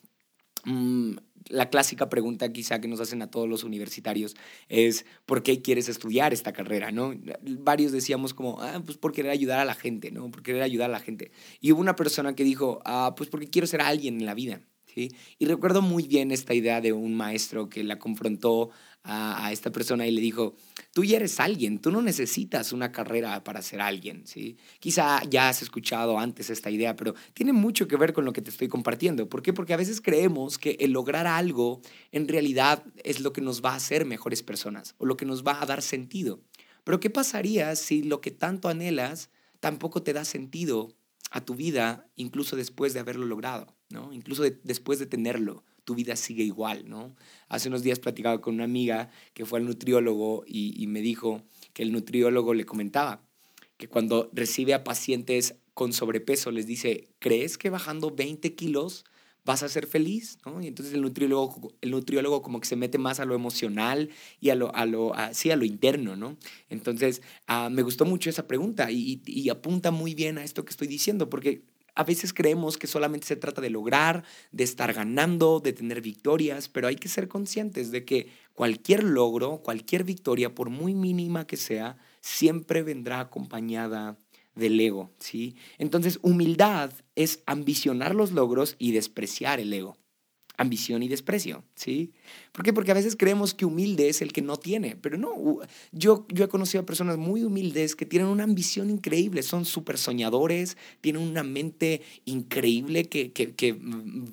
Mm, 0.65 1.17
la 1.49 1.71
clásica 1.71 2.09
pregunta 2.09 2.53
quizá 2.53 2.81
que 2.81 2.89
nos 2.89 3.01
hacen 3.01 3.23
a 3.23 3.31
todos 3.31 3.49
los 3.49 3.65
universitarios 3.65 4.35
es 4.69 5.05
¿por 5.27 5.43
qué 5.43 5.63
quieres 5.63 5.89
estudiar 5.89 6.33
esta 6.33 6.53
carrera? 6.53 6.91
¿no? 6.91 7.15
Varios 7.43 7.93
decíamos 7.93 8.35
como, 8.35 8.61
ah, 8.61 8.83
pues 8.85 8.99
por 8.99 9.13
querer 9.13 9.31
ayudar 9.31 9.59
a 9.59 9.65
la 9.65 9.75
gente, 9.75 10.11
¿no? 10.11 10.31
Por 10.31 10.43
querer 10.43 10.63
ayudar 10.63 10.91
a 10.91 10.93
la 10.93 11.01
gente. 11.01 11.31
Y 11.61 11.73
hubo 11.73 11.81
una 11.81 11.97
persona 11.97 12.35
que 12.35 12.45
dijo, 12.45 12.81
ah, 12.85 13.15
pues 13.17 13.29
porque 13.29 13.49
quiero 13.49 13.67
ser 13.67 13.81
alguien 13.81 14.21
en 14.21 14.27
la 14.27 14.35
vida. 14.35 14.61
Y 14.97 15.47
recuerdo 15.47 15.83
muy 15.83 16.07
bien 16.07 16.31
esta 16.31 16.55
idea 16.55 16.81
de 16.81 16.93
un 16.93 17.15
maestro 17.15 17.69
que 17.69 17.85
la 17.85 17.99
confrontó 17.99 18.71
a, 19.05 19.53
esta 19.53 19.71
persona 19.71 20.07
y 20.07 20.11
le 20.11 20.21
dijo, 20.21 20.57
tú 20.95 21.05
ya 21.05 21.17
eres 21.17 21.39
alguien, 21.39 21.79
tú 21.79 21.91
no 21.91 22.01
necesitas 22.01 22.73
una 22.73 22.91
carrera 22.91 23.45
para 23.45 23.61
ser 23.61 23.83
alguien, 23.83 24.27
¿sí? 24.27 24.57
Quizá 24.81 25.21
ya 25.29 25.51
has 25.51 25.61
escuchado 25.61 26.19
antes 26.19 26.49
esta 26.49 26.71
idea, 26.71 26.97
pero 26.97 27.15
tiene 27.35 27.53
mucho 27.53 27.87
que 27.87 27.97
ver 27.97 28.15
con 28.15 28.25
lo 28.25 28.33
que 28.33 28.41
te 28.41 28.49
estoy 28.49 28.69
compartiendo. 28.69 29.29
¿Por 29.29 29.43
qué? 29.43 29.53
Porque 29.53 29.75
a 29.75 29.79
veces 29.79 30.01
creemos 30.01 30.57
que 30.57 30.79
el 30.81 30.93
lograr 30.93 31.27
algo 31.27 31.83
en 32.13 32.29
realidad 32.29 32.83
es 33.03 33.21
lo 33.21 33.35
que 33.35 33.43
nos 33.43 33.63
va 33.63 33.73
a 33.73 33.77
hacer 33.77 34.07
mejores 34.07 34.43
personas 34.43 34.95
o 34.97 35.05
lo 35.05 35.19
que 35.19 35.27
nos 35.27 35.45
va 35.45 35.61
a 35.61 35.67
dar 35.67 35.83
sentido. 35.83 36.41
Pero 36.83 36.99
¿qué 36.99 37.11
pasaría 37.11 37.77
si 37.77 38.03
lo 38.03 38.23
que 38.23 38.31
tanto 38.31 38.69
anhelas 38.69 39.31
tampoco 39.61 40.03
te 40.03 40.15
da 40.15 40.25
sentido 40.25 40.95
a 41.31 41.45
tu 41.45 41.55
vida, 41.55 42.07
incluso 42.15 42.55
después 42.55 42.95
de 42.95 43.01
haberlo 43.01 43.27
logrado, 43.27 43.75
Incluso 44.13 44.43
después 44.63 44.99
de 44.99 45.07
tenerlo 45.07 45.65
tu 45.85 45.95
vida 45.95 46.17
sigue 46.17 46.43
igual, 46.43 46.89
¿no? 46.89 47.15
Hace 47.49 47.69
unos 47.69 47.83
días 47.83 48.01
platicaba 48.01 48.41
con 48.41 48.55
una 48.55 48.65
amiga 48.65 49.11
que 49.35 49.45
fue 49.45 49.59
al 49.59 49.67
nutriólogo 49.67 50.45
y, 50.47 50.87
me 50.87 51.01
dijo 51.01 51.43
que 51.73 51.83
el 51.83 51.93
nutriólogo 51.93 52.55
le 52.55 52.65
comentaba 52.65 53.23
que 53.77 53.89
cuando 53.89 54.31
recibe 54.33 54.75
a 54.75 54.85
pacientes 54.85 55.57
con 55.75 55.93
sobrepeso 55.93 56.51
les 56.51 56.67
dice, 56.67 57.09
¿crees 57.19 57.59
que 57.59 57.71
bajando 57.71 58.11
20 58.11 58.55
kilos 58.55 59.05
vas 59.45 59.63
a 59.63 59.69
ser 59.69 59.87
feliz? 59.87 60.39
¿no? 60.47 60.63
Y 60.63 60.69
entonces 60.69 60.95
el 60.95 61.03
nutriólogo, 61.03 61.73
el 61.81 61.91
nutriólogo 61.91 62.41
como 62.41 62.61
que 62.61 62.69
se 62.69 62.77
mete 62.77 62.99
más 62.99 63.19
a 63.19 63.25
lo 63.25 63.35
emocional 63.35 64.11
y 64.41 64.51
a 64.51 64.55
lo, 64.55 64.75
a 64.75 64.87
lo, 64.87 65.15
a, 65.15 65.35
sí, 65.35 65.51
a 65.51 65.57
lo 65.57 65.65
interno, 65.65 66.17
¿no? 66.17 66.39
Entonces 66.71 67.23
ah, 67.49 67.69
me 67.71 67.83
gustó 67.83 68.05
mucho 68.05 68.31
esa 68.31 68.47
pregunta 68.47 68.91
y 68.91 69.49
apunta 69.51 69.91
muy 69.91 70.15
bien 70.15 70.39
a 70.39 70.45
esto 70.45 70.65
que 70.65 70.71
estoy 70.71 70.87
diciendo, 70.87 71.29
porque 71.29 71.65
a 71.95 72.05
veces 72.05 72.33
creemos 72.33 72.77
que 72.77 72.87
solamente 72.87 73.27
se 73.27 73.37
trata 73.37 73.61
de 73.61 73.71
lograr, 73.71 74.25
de 74.53 74.65
estar 74.65 74.93
ganando, 74.93 75.61
de 75.61 75.73
tener 75.73 76.01
victorias, 76.01 76.69
pero 76.69 76.89
hay 76.89 76.97
que 76.97 77.09
ser 77.09 77.29
conscientes 77.29 77.91
de 77.91 78.05
que 78.05 78.29
cualquier 78.53 79.05
logro, 79.05 79.59
cualquier 79.59 80.05
victoria, 80.05 80.55
por 80.55 80.71
muy 80.71 80.95
mínima 80.95 81.47
que 81.47 81.57
sea, 81.57 81.97
siempre 82.21 82.83
vendrá 82.83 83.21
acompañada 83.21 84.19
del 84.55 84.79
ego, 84.79 85.11
¿sí? 85.19 85.57
Entonces, 85.79 86.19
humildad 86.23 86.93
es 87.17 87.43
ambicionar 87.47 88.15
los 88.15 88.33
logros 88.33 88.77
y 88.79 88.93
despreciar 88.93 89.61
el 89.61 89.73
ego 89.73 89.97
ambición 90.57 91.03
y 91.03 91.09
desprecio, 91.09 91.65
¿sí? 91.75 92.13
¿Por 92.53 92.65
qué? 92.65 92.73
Porque 92.73 92.93
a 92.93 92.95
veces 92.95 93.17
creemos 93.17 93.55
que 93.55 93.65
humilde 93.65 94.09
es 94.09 94.23
el 94.23 94.33
que 94.33 94.43
no 94.43 94.57
tiene, 94.57 94.97
pero 94.97 95.19
no, 95.19 95.59
yo, 95.91 96.27
yo 96.29 96.45
he 96.45 96.49
conocido 96.49 96.83
a 96.83 96.87
personas 96.87 97.19
muy 97.19 97.43
humildes 97.43 97.97
que 97.97 98.07
tienen 98.07 98.29
una 98.29 98.45
ambición 98.45 98.89
increíble, 98.91 99.43
son 99.43 99.65
súper 99.65 99.99
soñadores, 99.99 100.77
tienen 101.01 101.23
una 101.23 101.43
mente 101.43 102.03
increíble 102.25 103.05
que, 103.05 103.33
que, 103.33 103.75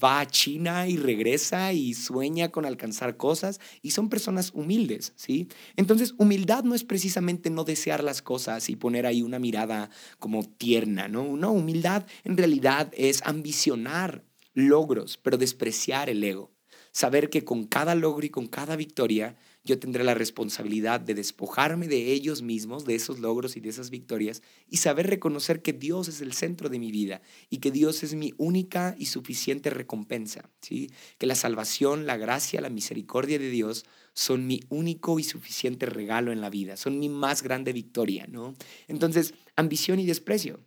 va 0.04 0.22
a 0.22 0.28
China 0.28 0.88
y 0.88 0.98
regresa 0.98 1.74
y 1.74 1.94
sueña 1.94 2.50
con 2.50 2.66
alcanzar 2.66 3.18
cosas 3.18 3.60
y 3.82 3.92
son 3.92 4.10
personas 4.10 4.52
humildes, 4.54 5.14
¿sí? 5.16 5.48
Entonces, 5.76 6.14
humildad 6.18 6.64
no 6.64 6.76
es 6.76 6.84
precisamente 6.84 7.50
no 7.50 7.64
desear 7.64 8.04
las 8.04 8.22
cosas 8.22 8.70
y 8.70 8.76
poner 8.76 9.06
ahí 9.06 9.22
una 9.22 9.40
mirada 9.40 9.90
como 10.20 10.44
tierna, 10.44 11.08
¿no? 11.08 11.36
No, 11.36 11.52
humildad 11.52 12.06
en 12.24 12.38
realidad 12.38 12.92
es 12.96 13.22
ambicionar 13.24 14.24
logros, 14.54 15.18
pero 15.18 15.38
despreciar 15.38 16.10
el 16.10 16.24
ego. 16.24 16.52
Saber 16.92 17.30
que 17.30 17.46
con 17.46 17.66
cada 17.66 17.96
logro 17.96 18.26
y 18.26 18.30
con 18.30 18.48
cada 18.48 18.76
victoria 18.76 19.38
yo 19.64 19.80
tendré 19.80 20.04
la 20.04 20.14
responsabilidad 20.14 21.00
de 21.00 21.14
despojarme 21.14 21.88
de 21.88 22.12
ellos 22.12 22.42
mismos, 22.42 22.86
de 22.86 22.96
esos 22.96 23.20
logros 23.20 23.56
y 23.56 23.60
de 23.60 23.70
esas 23.70 23.92
victorias, 23.92 24.42
y 24.68 24.78
saber 24.78 25.08
reconocer 25.08 25.62
que 25.62 25.72
Dios 25.72 26.08
es 26.08 26.22
el 26.22 26.34
centro 26.34 26.68
de 26.68 26.80
mi 26.80 26.92
vida 26.92 27.22
y 27.50 27.60
que 27.60 27.72
Dios 27.72 28.04
es 28.04 28.16
mi 28.16 28.34
única 28.38 28.96
y 28.98 29.06
suficiente 29.06 29.70
recompensa, 29.70 30.50
¿sí? 30.62 30.92
Que 31.18 31.28
la 31.28 31.36
salvación, 31.36 32.08
la 32.08 32.18
gracia, 32.18 32.60
la 32.60 32.70
misericordia 32.70 33.38
de 33.40 33.50
Dios 33.50 33.86
son 34.14 34.48
mi 34.48 34.62
único 34.70 35.20
y 35.20 35.24
suficiente 35.24 35.86
regalo 35.86 36.32
en 36.32 36.42
la 36.42 36.50
vida, 36.50 36.76
son 36.76 37.00
mi 37.00 37.08
más 37.08 37.44
grande 37.44 37.72
victoria, 37.72 38.26
¿no? 38.28 38.56
Entonces, 38.88 39.34
ambición 39.56 40.00
y 40.00 40.06
desprecio. 40.06 40.60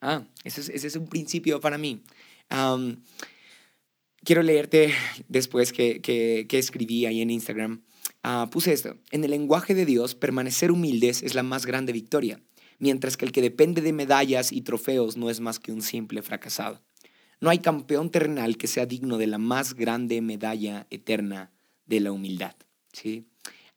Ah, 0.00 0.26
ese 0.44 0.60
es, 0.60 0.68
ese 0.68 0.88
es 0.88 0.96
un 0.96 1.06
principio 1.06 1.60
para 1.60 1.78
mí. 1.78 2.02
Quiero 4.24 4.42
leerte 4.42 4.92
después 5.28 5.72
que, 5.72 6.00
que, 6.00 6.58
escribí 6.58 7.06
ahí 7.06 7.20
en 7.20 7.30
Instagram 7.30 7.82
Ah, 8.22 8.48
puse 8.50 8.72
esto. 8.72 8.96
En 9.10 9.24
el 9.24 9.32
lenguaje 9.32 9.74
de 9.74 9.84
Dios, 9.84 10.14
permanecer 10.14 10.70
humildes 10.70 11.22
es 11.22 11.34
la 11.34 11.42
más 11.42 11.66
grande 11.66 11.92
victoria, 11.92 12.40
mientras 12.78 13.16
que 13.16 13.24
el 13.24 13.32
que 13.32 13.42
depende 13.42 13.82
de 13.82 13.92
medallas 13.92 14.52
y 14.52 14.62
trofeos 14.62 15.16
no 15.16 15.28
es 15.28 15.40
más 15.40 15.58
que 15.58 15.72
un 15.72 15.82
simple 15.82 16.22
fracasado. 16.22 16.80
No 17.40 17.50
hay 17.50 17.58
campeón 17.58 18.10
terrenal 18.10 18.56
que 18.56 18.68
sea 18.68 18.86
digno 18.86 19.18
de 19.18 19.26
la 19.26 19.38
más 19.38 19.74
grande 19.74 20.20
medalla 20.20 20.86
eterna 20.90 21.50
de 21.86 21.98
la 21.98 22.12
humildad. 22.12 22.54
¿sí? 22.92 23.26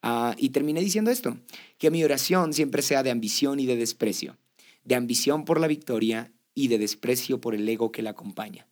Ah, 0.03 0.35
y 0.37 0.49
terminé 0.49 0.79
diciendo 0.81 1.09
esto, 1.09 1.39
que 1.79 1.89
mi 1.89 2.03
oración 2.03 2.53
siempre 2.53 2.83
sea 2.83 3.01
de 3.01 3.09
ambición 3.09 3.59
y 3.59 3.65
de 3.65 3.77
desprecio, 3.77 4.37
de 4.83 4.93
ambición 4.93 5.45
por 5.45 5.59
la 5.59 5.65
victoria 5.65 6.31
y 6.55 6.69
de 6.69 6.79
desprecio 6.79 7.39
por 7.39 7.53
el 7.53 7.69
ego 7.69 7.91
que 7.91 8.01
la 8.01 8.11
acompaña. 8.11 8.67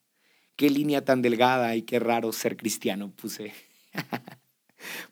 Qué 0.56 0.70
línea 0.70 1.04
tan 1.04 1.22
delgada 1.22 1.76
y 1.76 1.84
qué 1.84 2.00
raro 2.00 2.32
ser 2.32 2.58
cristiano, 2.58 3.12
puse. 3.12 3.54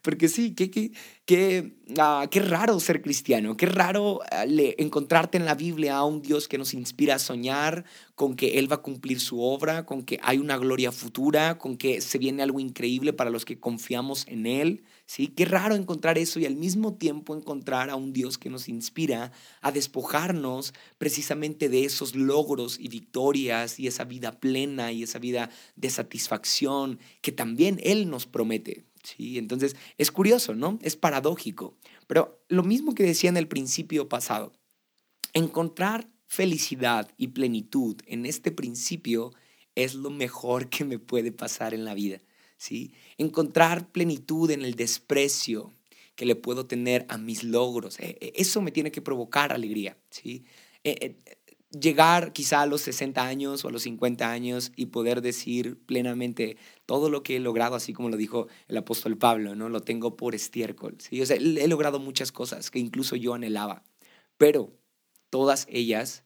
Porque 0.02 0.28
sí, 0.28 0.54
qué, 0.54 0.70
qué, 0.70 0.92
qué, 1.24 1.74
ah, 1.98 2.26
qué 2.30 2.40
raro 2.40 2.78
ser 2.80 3.02
cristiano, 3.02 3.56
qué 3.56 3.66
raro 3.66 4.20
ah, 4.30 4.44
encontrarte 4.46 5.38
en 5.38 5.44
la 5.44 5.54
Biblia 5.54 5.96
a 5.96 6.04
un 6.04 6.22
Dios 6.22 6.48
que 6.48 6.58
nos 6.58 6.74
inspira 6.74 7.16
a 7.16 7.18
soñar 7.18 7.84
con 8.14 8.36
que 8.36 8.58
Él 8.58 8.70
va 8.70 8.76
a 8.76 8.82
cumplir 8.82 9.20
su 9.20 9.40
obra, 9.40 9.86
con 9.86 10.02
que 10.02 10.18
hay 10.22 10.38
una 10.38 10.56
gloria 10.58 10.92
futura, 10.92 11.58
con 11.58 11.76
que 11.76 12.00
se 12.00 12.18
viene 12.18 12.42
algo 12.42 12.60
increíble 12.60 13.12
para 13.12 13.30
los 13.30 13.44
que 13.44 13.58
confiamos 13.58 14.26
en 14.28 14.46
Él. 14.46 14.84
¿Sí? 15.06 15.28
Qué 15.28 15.44
raro 15.44 15.74
encontrar 15.74 16.18
eso 16.18 16.40
y 16.40 16.46
al 16.46 16.56
mismo 16.56 16.94
tiempo 16.94 17.34
encontrar 17.34 17.90
a 17.90 17.96
un 17.96 18.12
Dios 18.12 18.38
que 18.38 18.50
nos 18.50 18.68
inspira 18.68 19.32
a 19.60 19.72
despojarnos 19.72 20.74
precisamente 20.98 21.68
de 21.68 21.84
esos 21.84 22.14
logros 22.14 22.78
y 22.78 22.88
victorias 22.88 23.78
y 23.78 23.86
esa 23.86 24.04
vida 24.04 24.38
plena 24.38 24.92
y 24.92 25.02
esa 25.02 25.18
vida 25.18 25.50
de 25.76 25.90
satisfacción 25.90 26.98
que 27.20 27.32
también 27.32 27.80
Él 27.82 28.08
nos 28.10 28.26
promete. 28.26 28.84
¿sí? 29.02 29.38
Entonces, 29.38 29.76
es 29.98 30.10
curioso, 30.10 30.54
¿no? 30.54 30.78
Es 30.82 30.96
paradójico. 30.96 31.76
Pero 32.06 32.42
lo 32.48 32.62
mismo 32.62 32.94
que 32.94 33.04
decía 33.04 33.30
en 33.30 33.36
el 33.36 33.48
principio 33.48 34.08
pasado, 34.08 34.52
encontrar 35.32 36.08
felicidad 36.26 37.10
y 37.18 37.28
plenitud 37.28 37.96
en 38.06 38.26
este 38.26 38.50
principio 38.52 39.32
es 39.74 39.94
lo 39.94 40.10
mejor 40.10 40.68
que 40.68 40.84
me 40.84 40.98
puede 40.98 41.32
pasar 41.32 41.74
en 41.74 41.84
la 41.84 41.94
vida, 41.94 42.20
¿sí? 42.62 42.94
Encontrar 43.18 43.90
plenitud 43.90 44.48
en 44.52 44.62
el 44.62 44.76
desprecio 44.76 45.72
que 46.14 46.24
le 46.26 46.36
puedo 46.36 46.66
tener 46.66 47.04
a 47.08 47.18
mis 47.18 47.42
logros, 47.42 47.98
eh, 47.98 48.16
eh, 48.20 48.32
eso 48.36 48.62
me 48.62 48.70
tiene 48.70 48.92
que 48.92 49.02
provocar 49.02 49.52
alegría, 49.52 49.96
¿sí? 50.10 50.44
Eh, 50.84 51.16
llegar 51.70 52.32
quizá 52.32 52.62
a 52.62 52.66
los 52.66 52.82
60 52.82 53.26
años 53.26 53.64
o 53.64 53.68
a 53.68 53.72
los 53.72 53.82
50 53.82 54.30
años 54.30 54.70
y 54.76 54.86
poder 54.86 55.22
decir 55.22 55.76
plenamente 55.86 56.56
todo 56.86 57.10
lo 57.10 57.24
que 57.24 57.36
he 57.36 57.40
logrado, 57.40 57.74
así 57.74 57.92
como 57.92 58.10
lo 58.10 58.16
dijo 58.16 58.46
el 58.68 58.76
apóstol 58.76 59.18
Pablo, 59.18 59.56
¿no? 59.56 59.68
Lo 59.68 59.80
tengo 59.80 60.16
por 60.16 60.36
estiércol, 60.36 60.98
¿sí? 61.00 61.20
O 61.20 61.26
sea, 61.26 61.38
he 61.38 61.66
logrado 61.66 61.98
muchas 61.98 62.30
cosas 62.30 62.70
que 62.70 62.78
incluso 62.78 63.16
yo 63.16 63.34
anhelaba, 63.34 63.82
pero 64.36 64.72
todas 65.30 65.66
ellas 65.68 66.24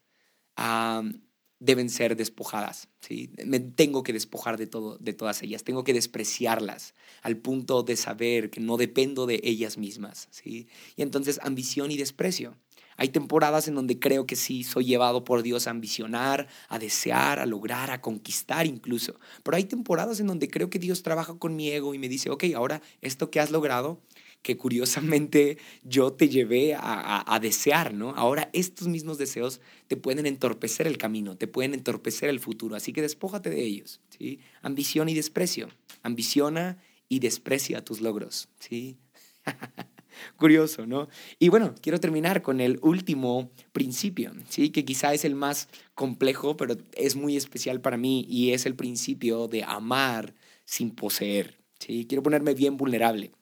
deben 1.66 1.90
ser 1.90 2.16
despojadas, 2.16 2.88
¿sí? 3.00 3.30
Me 3.44 3.60
tengo 3.60 4.02
que 4.02 4.12
despojar 4.12 4.56
de, 4.56 4.66
todo, 4.66 4.96
de 4.98 5.12
todas 5.12 5.42
ellas, 5.42 5.64
tengo 5.64 5.84
que 5.84 5.92
despreciarlas 5.92 6.94
al 7.22 7.36
punto 7.36 7.82
de 7.82 7.96
saber 7.96 8.50
que 8.50 8.60
no 8.60 8.76
dependo 8.76 9.26
de 9.26 9.40
ellas 9.42 9.76
mismas, 9.76 10.28
¿sí? 10.30 10.68
Y 10.96 11.02
entonces 11.02 11.38
ambición 11.42 11.90
y 11.90 11.96
desprecio. 11.96 12.56
Hay 12.96 13.10
temporadas 13.10 13.68
en 13.68 13.74
donde 13.74 13.98
creo 13.98 14.26
que 14.26 14.36
sí 14.36 14.64
soy 14.64 14.86
llevado 14.86 15.22
por 15.24 15.42
Dios 15.42 15.66
a 15.66 15.70
ambicionar, 15.70 16.48
a 16.68 16.78
desear, 16.78 17.38
a 17.40 17.46
lograr, 17.46 17.90
a 17.90 18.00
conquistar 18.00 18.66
incluso. 18.66 19.20
Pero 19.42 19.56
hay 19.56 19.64
temporadas 19.64 20.20
en 20.20 20.28
donde 20.28 20.48
creo 20.48 20.70
que 20.70 20.78
Dios 20.78 21.02
trabaja 21.02 21.34
con 21.34 21.56
mi 21.56 21.70
ego 21.70 21.92
y 21.92 21.98
me 21.98 22.08
dice, 22.08 22.30
ok, 22.30 22.44
ahora 22.54 22.80
esto 23.02 23.30
que 23.30 23.40
has 23.40 23.50
logrado, 23.50 24.00
que 24.46 24.56
curiosamente 24.56 25.58
yo 25.82 26.12
te 26.12 26.28
llevé 26.28 26.76
a, 26.78 27.38
desear, 27.42 27.92
¿no? 27.92 28.10
Ahora 28.10 28.48
estos 28.52 28.86
mismos 28.86 29.18
deseos 29.18 29.60
te 29.88 29.96
pueden 29.96 30.24
entorpecer 30.24 30.86
el 30.86 30.98
camino, 30.98 31.36
te 31.36 31.48
pueden 31.48 31.74
entorpecer 31.74 32.28
el 32.28 32.38
futuro, 32.38 32.76
así 32.76 32.92
que 32.92 33.02
despójate 33.02 33.50
de 33.50 33.64
ellos, 33.64 34.00
¿sí? 34.16 34.38
Ambición 34.62 35.08
y 35.08 35.14
desprecio. 35.14 35.66
Ambiciona 36.04 36.78
y 37.08 37.18
desprecia 37.18 37.84
tus 37.84 38.00
logros, 38.00 38.48
¿sí? 38.60 38.98
Curioso, 40.36 40.86
¿no? 40.86 41.08
Y 41.40 41.48
bueno, 41.48 41.74
quiero 41.82 41.98
terminar 41.98 42.40
con 42.42 42.60
el 42.60 42.78
último 42.82 43.50
principio, 43.72 44.32
¿sí? 44.48 44.70
Que 44.70 44.84
quizá 44.84 45.12
es 45.12 45.24
el 45.24 45.34
más 45.34 45.68
complejo, 45.96 46.56
pero 46.56 46.76
es 46.94 47.16
muy 47.16 47.36
especial 47.36 47.80
para 47.80 47.96
mí 47.96 48.24
y 48.28 48.52
es 48.52 48.64
el 48.64 48.76
principio 48.76 49.48
de 49.48 49.64
amar 49.64 50.36
sin 50.64 50.92
poseer, 50.92 51.58
¿sí? 51.80 52.06
Quiero 52.08 52.22
ponerme 52.22 52.54
bien 52.54 52.76
vulnerable. 52.76 53.32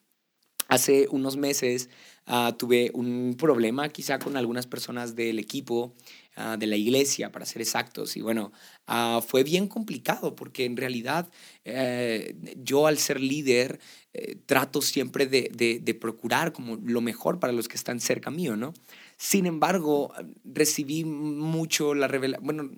Hace 0.68 1.06
unos 1.10 1.36
meses 1.36 1.90
ah, 2.26 2.54
tuve 2.58 2.90
un 2.94 3.36
problema 3.38 3.88
quizá 3.88 4.18
con 4.18 4.36
algunas 4.36 4.66
personas 4.66 5.14
del 5.14 5.38
equipo 5.38 5.94
Ah, 6.36 6.56
de 6.56 6.66
la 6.66 6.74
iglesia, 6.74 7.30
para 7.30 7.46
ser 7.46 7.62
exactos. 7.62 8.16
Y 8.16 8.20
bueno, 8.20 8.50
ah, 8.88 9.20
fue 9.24 9.44
bien 9.44 9.68
complicado 9.68 10.34
porque 10.34 10.64
en 10.64 10.76
realidad 10.76 11.30
eh, 11.64 12.34
yo 12.56 12.88
al 12.88 12.98
ser 12.98 13.20
líder 13.20 13.78
eh, 14.14 14.36
trato 14.44 14.82
siempre 14.82 15.26
de, 15.28 15.96
procurar 16.00 16.52
como 16.52 16.74
lo 16.84 17.00
mejor 17.00 17.38
para 17.38 17.52
los 17.52 17.68
que 17.68 17.76
están 17.76 18.00
cerca 18.00 18.32
mío, 18.32 18.56
¿no? 18.56 18.74
Sin 19.16 19.46
embargo, 19.46 20.12
recibí 20.44 21.04
mucho 21.04 21.94
la 21.94 22.08
revelación, 22.08 22.44
bueno, 22.44 22.70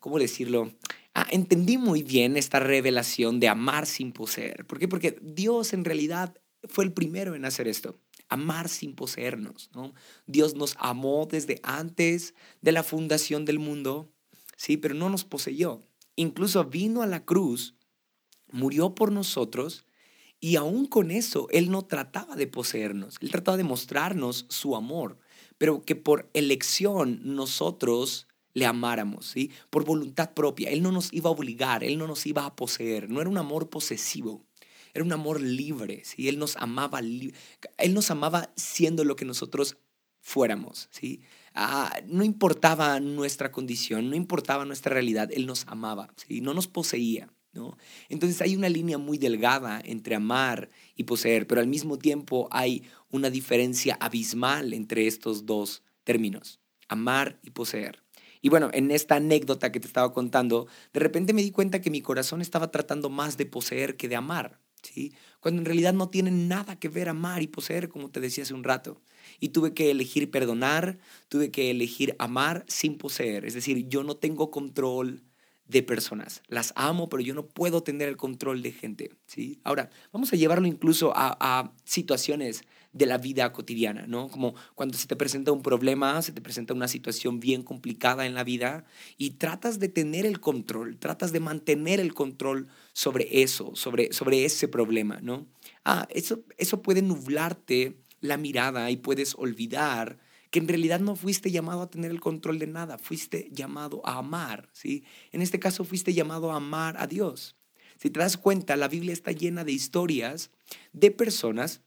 ¿cómo 0.00 0.18
decirlo? 0.18 0.72
Entendí 1.30 1.78
muy 1.78 2.02
bien 2.02 2.36
esta 2.36 2.58
revelación 2.58 3.38
de 3.38 3.48
amar 3.48 3.86
sin 3.86 4.10
poseer. 4.10 4.66
¿Por 4.66 4.80
qué? 4.80 4.88
Porque 4.88 5.16
Dios 5.22 5.72
en 5.74 5.84
realidad 5.84 6.34
fue 6.64 6.84
el 6.84 6.92
primero 6.92 7.34
en 7.34 7.44
hacer 7.44 7.68
esto 7.68 8.00
amar 8.28 8.68
sin 8.68 8.94
poseernos. 8.94 9.70
¿no? 9.74 9.94
Dios 10.26 10.54
nos 10.54 10.76
amó 10.78 11.28
desde 11.30 11.60
antes 11.62 12.34
de 12.60 12.72
la 12.72 12.82
fundación 12.82 13.44
del 13.44 13.58
mundo, 13.58 14.12
sí, 14.56 14.76
pero 14.76 14.94
no 14.94 15.10
nos 15.10 15.24
poseyó. 15.24 15.86
Incluso 16.16 16.64
vino 16.64 17.02
a 17.02 17.06
la 17.06 17.24
cruz, 17.24 17.74
murió 18.50 18.94
por 18.94 19.12
nosotros 19.12 19.84
y 20.40 20.56
aún 20.56 20.86
con 20.86 21.10
eso 21.10 21.48
Él 21.50 21.70
no 21.70 21.84
trataba 21.84 22.36
de 22.36 22.46
poseernos, 22.46 23.16
Él 23.20 23.30
trataba 23.30 23.56
de 23.56 23.64
mostrarnos 23.64 24.46
su 24.48 24.76
amor, 24.76 25.18
pero 25.58 25.82
que 25.82 25.96
por 25.96 26.30
elección 26.34 27.20
nosotros 27.22 28.28
le 28.52 28.64
amáramos, 28.64 29.26
¿sí? 29.26 29.50
Por 29.68 29.84
voluntad 29.84 30.32
propia. 30.32 30.70
Él 30.70 30.82
no 30.82 30.90
nos 30.90 31.12
iba 31.12 31.28
a 31.28 31.32
obligar, 31.32 31.84
Él 31.84 31.98
no 31.98 32.06
nos 32.06 32.24
iba 32.24 32.46
a 32.46 32.56
poseer, 32.56 33.10
no 33.10 33.20
era 33.20 33.28
un 33.28 33.36
amor 33.36 33.68
posesivo. 33.68 34.45
Era 34.96 35.04
un 35.04 35.12
amor 35.12 35.42
libre, 35.42 36.00
¿sí? 36.04 36.26
Él 36.26 36.38
nos 36.38 36.56
amaba, 36.56 37.00
Él 37.00 37.34
nos 37.92 38.10
amaba 38.10 38.50
siendo 38.56 39.04
lo 39.04 39.14
que 39.14 39.26
nosotros 39.26 39.76
fuéramos, 40.22 40.88
¿sí? 40.90 41.20
Ah, 41.54 42.00
no 42.06 42.24
importaba 42.24 42.98
nuestra 42.98 43.52
condición, 43.52 44.08
no 44.08 44.16
importaba 44.16 44.64
nuestra 44.64 44.94
realidad, 44.94 45.28
Él 45.30 45.44
nos 45.44 45.66
amaba, 45.66 46.08
¿sí? 46.16 46.40
No 46.40 46.54
nos 46.54 46.66
poseía, 46.66 47.30
¿no? 47.52 47.76
Entonces 48.08 48.40
hay 48.40 48.56
una 48.56 48.70
línea 48.70 48.96
muy 48.96 49.18
delgada 49.18 49.82
entre 49.84 50.14
amar 50.14 50.70
y 50.94 51.04
poseer, 51.04 51.46
pero 51.46 51.60
al 51.60 51.68
mismo 51.68 51.98
tiempo 51.98 52.48
hay 52.50 52.82
una 53.10 53.28
diferencia 53.28 53.98
abismal 54.00 54.72
entre 54.72 55.06
estos 55.06 55.44
dos 55.44 55.82
términos, 56.04 56.58
amar 56.88 57.38
y 57.42 57.50
poseer. 57.50 58.02
Y 58.40 58.48
bueno, 58.48 58.70
en 58.72 58.90
esta 58.90 59.16
anécdota 59.16 59.72
que 59.72 59.80
te 59.80 59.88
estaba 59.88 60.14
contando, 60.14 60.68
de 60.94 61.00
repente 61.00 61.34
me 61.34 61.42
di 61.42 61.50
cuenta 61.50 61.82
que 61.82 61.90
mi 61.90 62.00
corazón 62.00 62.40
estaba 62.40 62.70
tratando 62.70 63.10
más 63.10 63.36
de 63.36 63.44
poseer 63.44 63.98
que 63.98 64.08
de 64.08 64.16
amar. 64.16 64.58
Cuando 65.40 65.60
en 65.60 65.66
realidad 65.66 65.94
no 65.94 66.08
tiene 66.08 66.30
nada 66.30 66.78
que 66.78 66.88
ver 66.88 67.08
amar 67.08 67.42
y 67.42 67.46
poseer, 67.46 67.88
como 67.88 68.10
te 68.10 68.20
decía 68.20 68.44
hace 68.44 68.54
un 68.54 68.64
rato. 68.64 69.00
Y 69.40 69.50
tuve 69.50 69.74
que 69.74 69.90
elegir 69.90 70.30
perdonar, 70.30 70.98
tuve 71.28 71.50
que 71.50 71.70
elegir 71.70 72.16
amar 72.18 72.64
sin 72.68 72.98
poseer. 72.98 73.44
Es 73.44 73.54
decir, 73.54 73.88
yo 73.88 74.02
no 74.02 74.16
tengo 74.16 74.50
control 74.50 75.22
de 75.66 75.82
personas. 75.82 76.42
Las 76.48 76.72
amo, 76.76 77.08
pero 77.08 77.22
yo 77.22 77.34
no 77.34 77.46
puedo 77.46 77.82
tener 77.82 78.08
el 78.08 78.16
control 78.16 78.62
de 78.62 78.72
gente. 78.72 79.10
¿sí? 79.26 79.60
Ahora, 79.64 79.90
vamos 80.12 80.32
a 80.32 80.36
llevarlo 80.36 80.66
incluso 80.66 81.12
a 81.14 81.72
situaciones 81.84 82.62
de 82.96 83.06
la 83.06 83.18
vida 83.18 83.52
cotidiana, 83.52 84.06
¿no? 84.06 84.28
Como 84.28 84.54
cuando 84.74 84.96
se 84.96 85.06
te 85.06 85.16
presenta 85.16 85.52
un 85.52 85.62
problema, 85.62 86.22
se 86.22 86.32
te 86.32 86.40
presenta 86.40 86.74
una 86.74 86.88
situación 86.88 87.40
bien 87.40 87.62
complicada 87.62 88.26
en 88.26 88.34
la 88.34 88.44
vida 88.44 88.84
y 89.18 89.30
tratas 89.30 89.78
de 89.78 89.88
tener 89.88 90.26
el 90.26 90.40
control, 90.40 90.98
tratas 90.98 91.32
de 91.32 91.40
mantener 91.40 92.00
el 92.00 92.14
control 92.14 92.68
sobre 92.92 93.42
eso, 93.42 93.74
sobre, 93.74 94.12
sobre 94.12 94.44
ese 94.44 94.68
problema, 94.68 95.20
¿no? 95.20 95.46
ah, 95.86 96.06
eso, 96.10 96.40
eso 96.58 96.82
puede 96.82 97.00
nublarte 97.00 97.96
la 98.20 98.36
mirada 98.36 98.90
y 98.90 98.96
puedes 98.96 99.34
olvidar 99.36 100.18
que 100.50 100.58
en 100.58 100.68
realidad 100.68 101.00
no 101.00 101.16
fuiste 101.16 101.50
llamado 101.50 101.82
a 101.82 101.90
tener 101.90 102.10
el 102.10 102.20
control 102.20 102.58
de 102.58 102.66
nada, 102.66 102.98
fuiste 102.98 103.48
llamado 103.52 104.02
a 104.04 104.18
amar, 104.18 104.68
¿sí? 104.72 105.04
En 105.32 105.42
este 105.42 105.58
caso 105.58 105.84
fuiste 105.84 106.12
llamado 106.12 106.52
a 106.52 106.56
amar 106.56 106.96
a 106.98 107.06
Dios. 107.06 107.56
Si 107.98 108.10
te 108.10 108.20
das 108.20 108.36
cuenta, 108.36 108.76
la 108.76 108.88
Biblia 108.88 109.12
está 109.12 109.32
llena 109.32 109.64
de 109.64 109.72
historias 109.72 110.50
de 110.92 111.10
personas 111.10 111.82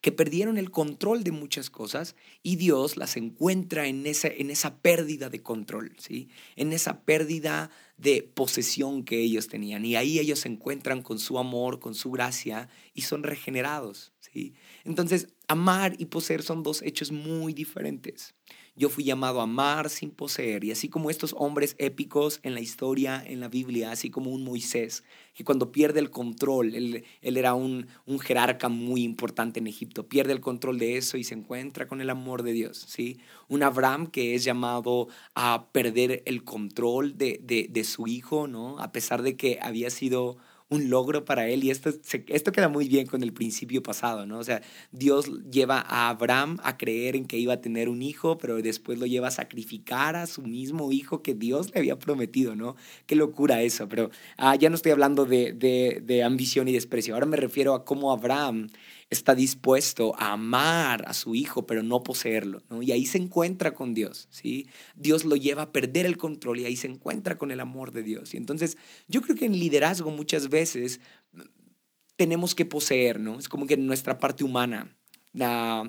que 0.00 0.12
perdieron 0.12 0.56
el 0.56 0.70
control 0.70 1.24
de 1.24 1.32
muchas 1.32 1.68
cosas 1.68 2.16
y 2.42 2.56
Dios 2.56 2.96
las 2.96 3.16
encuentra 3.16 3.86
en 3.86 4.06
esa, 4.06 4.28
en 4.28 4.50
esa 4.50 4.78
pérdida 4.78 5.28
de 5.28 5.42
control, 5.42 5.94
¿sí? 5.98 6.28
en 6.56 6.72
esa 6.72 7.02
pérdida 7.02 7.70
de 7.98 8.22
posesión 8.22 9.04
que 9.04 9.20
ellos 9.20 9.48
tenían. 9.48 9.84
Y 9.84 9.96
ahí 9.96 10.18
ellos 10.18 10.40
se 10.40 10.48
encuentran 10.48 11.02
con 11.02 11.18
su 11.18 11.38
amor, 11.38 11.80
con 11.80 11.94
su 11.94 12.10
gracia 12.10 12.68
y 12.94 13.02
son 13.02 13.22
regenerados. 13.22 14.12
¿sí? 14.20 14.54
Entonces, 14.84 15.28
amar 15.48 15.94
y 15.98 16.06
poseer 16.06 16.42
son 16.42 16.62
dos 16.62 16.80
hechos 16.82 17.12
muy 17.12 17.52
diferentes. 17.52 18.34
Yo 18.76 18.88
fui 18.88 19.04
llamado 19.04 19.40
a 19.40 19.44
amar 19.44 19.90
sin 19.90 20.10
poseer, 20.10 20.64
y 20.64 20.70
así 20.70 20.88
como 20.88 21.10
estos 21.10 21.34
hombres 21.38 21.74
épicos 21.78 22.40
en 22.42 22.54
la 22.54 22.60
historia, 22.60 23.22
en 23.26 23.40
la 23.40 23.48
Biblia, 23.48 23.90
así 23.90 24.10
como 24.10 24.30
un 24.30 24.44
Moisés, 24.44 25.04
que 25.34 25.44
cuando 25.44 25.72
pierde 25.72 26.00
el 26.00 26.10
control, 26.10 26.74
él, 26.74 27.04
era 27.22 27.54
un, 27.54 27.86
un, 28.06 28.18
jerarca 28.18 28.68
muy 28.68 29.02
importante 29.02 29.60
en 29.60 29.66
Egipto, 29.66 30.08
pierde 30.08 30.32
el 30.32 30.40
control 30.40 30.78
de 30.78 30.96
eso 30.96 31.16
y 31.16 31.24
se 31.24 31.34
encuentra 31.34 31.86
con 31.86 32.00
el 32.00 32.10
amor 32.10 32.42
de 32.42 32.52
Dios, 32.52 32.84
¿sí? 32.88 33.20
Un 33.48 33.62
Abraham 33.62 34.06
que 34.06 34.34
es 34.34 34.44
llamado 34.44 35.08
a 35.34 35.68
perder 35.72 36.22
el 36.26 36.44
control 36.44 37.16
de, 37.16 37.40
de, 37.42 37.68
de 37.70 37.84
su 37.84 38.06
hijo, 38.06 38.46
¿no? 38.46 38.78
A 38.78 38.92
pesar 38.92 39.22
de 39.22 39.36
que 39.36 39.58
había 39.62 39.90
sido 39.90 40.38
un 40.70 40.88
logro 40.88 41.24
para 41.24 41.48
él 41.48 41.64
y 41.64 41.70
esto, 41.70 41.90
esto 42.28 42.52
queda 42.52 42.68
muy 42.68 42.88
bien 42.88 43.06
con 43.06 43.24
el 43.24 43.32
principio 43.32 43.82
pasado, 43.82 44.24
¿no? 44.24 44.38
O 44.38 44.44
sea, 44.44 44.62
Dios 44.92 45.26
lleva 45.50 45.80
a 45.80 46.08
Abraham 46.08 46.58
a 46.62 46.78
creer 46.78 47.16
en 47.16 47.26
que 47.26 47.38
iba 47.38 47.54
a 47.54 47.60
tener 47.60 47.88
un 47.88 48.02
hijo, 48.02 48.38
pero 48.38 48.62
después 48.62 48.98
lo 48.98 49.06
lleva 49.06 49.28
a 49.28 49.32
sacrificar 49.32 50.14
a 50.14 50.26
su 50.28 50.42
mismo 50.42 50.92
hijo 50.92 51.22
que 51.22 51.34
Dios 51.34 51.72
le 51.74 51.80
había 51.80 51.98
prometido, 51.98 52.54
¿no? 52.54 52.76
Qué 53.06 53.16
locura 53.16 53.62
eso, 53.62 53.88
pero 53.88 54.10
ah, 54.36 54.54
ya 54.54 54.70
no 54.70 54.76
estoy 54.76 54.92
hablando 54.92 55.26
de, 55.26 55.52
de, 55.52 56.02
de 56.04 56.22
ambición 56.22 56.68
y 56.68 56.72
desprecio, 56.72 57.14
ahora 57.14 57.26
me 57.26 57.36
refiero 57.36 57.74
a 57.74 57.84
cómo 57.84 58.12
Abraham 58.12 58.68
está 59.10 59.34
dispuesto 59.34 60.14
a 60.18 60.32
amar 60.32 61.04
a 61.08 61.14
su 61.14 61.34
hijo, 61.34 61.66
pero 61.66 61.82
no 61.82 62.02
poseerlo, 62.04 62.62
¿no? 62.70 62.80
Y 62.80 62.92
ahí 62.92 63.06
se 63.06 63.18
encuentra 63.18 63.74
con 63.74 63.92
Dios, 63.92 64.28
¿sí? 64.30 64.68
Dios 64.94 65.24
lo 65.24 65.34
lleva 65.34 65.62
a 65.62 65.72
perder 65.72 66.06
el 66.06 66.16
control 66.16 66.60
y 66.60 66.64
ahí 66.64 66.76
se 66.76 66.86
encuentra 66.86 67.36
con 67.36 67.50
el 67.50 67.58
amor 67.58 67.90
de 67.90 68.04
Dios. 68.04 68.34
Y 68.34 68.36
entonces 68.36 68.78
yo 69.08 69.20
creo 69.20 69.36
que 69.36 69.46
en 69.46 69.58
liderazgo 69.58 70.10
muchas 70.12 70.48
veces 70.48 71.00
tenemos 72.14 72.54
que 72.54 72.64
poseer, 72.64 73.18
¿no? 73.18 73.38
Es 73.38 73.48
como 73.48 73.66
que 73.66 73.76
nuestra 73.76 74.18
parte 74.18 74.44
humana, 74.44 74.96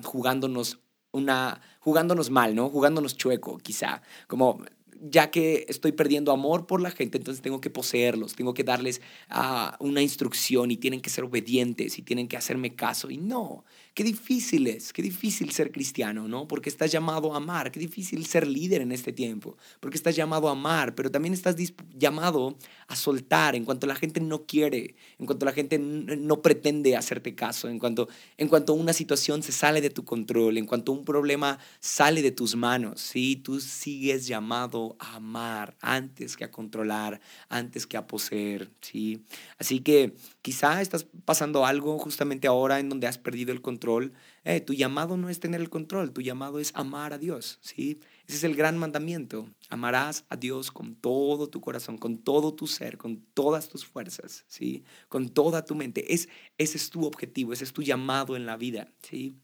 jugándonos 0.02 0.80
una, 1.12 1.60
jugándonos 1.78 2.30
mal, 2.30 2.54
¿no? 2.56 2.70
Jugándonos 2.70 3.16
chueco, 3.16 3.58
quizá. 3.58 4.02
Como 4.26 4.64
ya 5.04 5.30
que 5.30 5.66
estoy 5.68 5.92
perdiendo 5.92 6.30
amor 6.30 6.66
por 6.66 6.80
la 6.80 6.92
gente, 6.92 7.18
entonces 7.18 7.42
tengo 7.42 7.60
que 7.60 7.70
poseerlos, 7.70 8.36
tengo 8.36 8.54
que 8.54 8.62
darles 8.62 9.00
uh, 9.30 9.74
una 9.84 10.00
instrucción 10.00 10.70
y 10.70 10.76
tienen 10.76 11.00
que 11.00 11.10
ser 11.10 11.24
obedientes 11.24 11.98
y 11.98 12.02
tienen 12.02 12.28
que 12.28 12.36
hacerme 12.36 12.76
caso. 12.76 13.10
Y 13.10 13.16
no, 13.16 13.64
Qué 13.94 14.04
difícil 14.04 14.68
es, 14.68 14.90
qué 14.94 15.02
difícil 15.02 15.52
ser 15.52 15.70
cristiano, 15.70 16.26
¿no? 16.26 16.48
Porque 16.48 16.70
estás 16.70 16.90
llamado 16.90 17.34
a 17.34 17.36
amar, 17.36 17.70
qué 17.70 17.78
difícil 17.78 18.24
ser 18.24 18.46
líder 18.46 18.80
en 18.80 18.90
este 18.90 19.12
tiempo, 19.12 19.58
porque 19.80 19.98
estás 19.98 20.16
llamado 20.16 20.48
a 20.48 20.52
amar, 20.52 20.94
pero 20.94 21.10
también 21.10 21.34
estás 21.34 21.56
llamado 21.94 22.56
a 22.88 22.96
soltar 22.96 23.54
en 23.54 23.66
cuanto 23.66 23.86
la 23.86 23.94
gente 23.94 24.18
no 24.20 24.46
quiere, 24.46 24.94
en 25.18 25.26
cuanto 25.26 25.44
la 25.44 25.52
gente 25.52 25.78
no 25.78 26.40
pretende 26.40 26.96
hacerte 26.96 27.34
caso, 27.34 27.68
en 27.68 27.78
cuanto, 27.78 28.08
en 28.38 28.48
cuanto 28.48 28.72
una 28.72 28.94
situación 28.94 29.42
se 29.42 29.52
sale 29.52 29.82
de 29.82 29.90
tu 29.90 30.06
control, 30.06 30.56
en 30.56 30.64
cuanto 30.64 30.92
un 30.92 31.04
problema 31.04 31.58
sale 31.80 32.22
de 32.22 32.30
tus 32.30 32.56
manos, 32.56 32.98
¿sí? 32.98 33.36
Tú 33.36 33.60
sigues 33.60 34.26
llamado 34.26 34.96
a 35.00 35.16
amar 35.16 35.76
antes 35.82 36.38
que 36.38 36.44
a 36.44 36.50
controlar, 36.50 37.20
antes 37.50 37.86
que 37.86 37.98
a 37.98 38.06
poseer, 38.06 38.70
¿sí? 38.80 39.22
Así 39.58 39.80
que 39.80 40.14
quizá 40.42 40.82
estás 40.82 41.06
pasando 41.24 41.64
algo 41.64 41.98
justamente 41.98 42.46
ahora 42.46 42.80
en 42.80 42.88
donde 42.88 43.06
has 43.06 43.18
perdido 43.18 43.52
el 43.52 43.62
control 43.62 44.12
eh, 44.44 44.60
tu 44.60 44.74
llamado 44.74 45.16
no 45.16 45.28
es 45.28 45.38
tener 45.38 45.60
el 45.60 45.70
control, 45.70 46.12
tu 46.12 46.20
llamado 46.20 46.58
es 46.58 46.72
amar 46.74 47.12
a 47.12 47.18
Dios, 47.18 47.58
¿sí? 47.60 48.00
Ese 48.26 48.38
es 48.38 48.44
el 48.44 48.56
gran 48.56 48.76
mandamiento. 48.76 49.48
Amarás 49.68 50.24
a 50.28 50.36
Dios 50.36 50.72
con 50.72 50.96
todo 50.96 51.48
tu 51.48 51.60
corazón, 51.60 51.96
con 51.96 52.18
todo 52.18 52.54
tu 52.54 52.66
ser, 52.66 52.98
con 52.98 53.18
todas 53.34 53.68
tus 53.68 53.86
fuerzas, 53.86 54.44
¿sí? 54.48 54.82
Con 55.08 55.28
toda 55.28 55.64
tu 55.64 55.76
mente. 55.76 56.12
Es, 56.12 56.28
ese 56.58 56.76
es 56.76 56.90
tu 56.90 57.04
objetivo, 57.04 57.52
ese 57.52 57.62
es 57.62 57.72
tu 57.72 57.82
llamado 57.82 58.34
en 58.34 58.46
la 58.46 58.56
vida, 58.56 58.88
¿sí? 59.00 59.36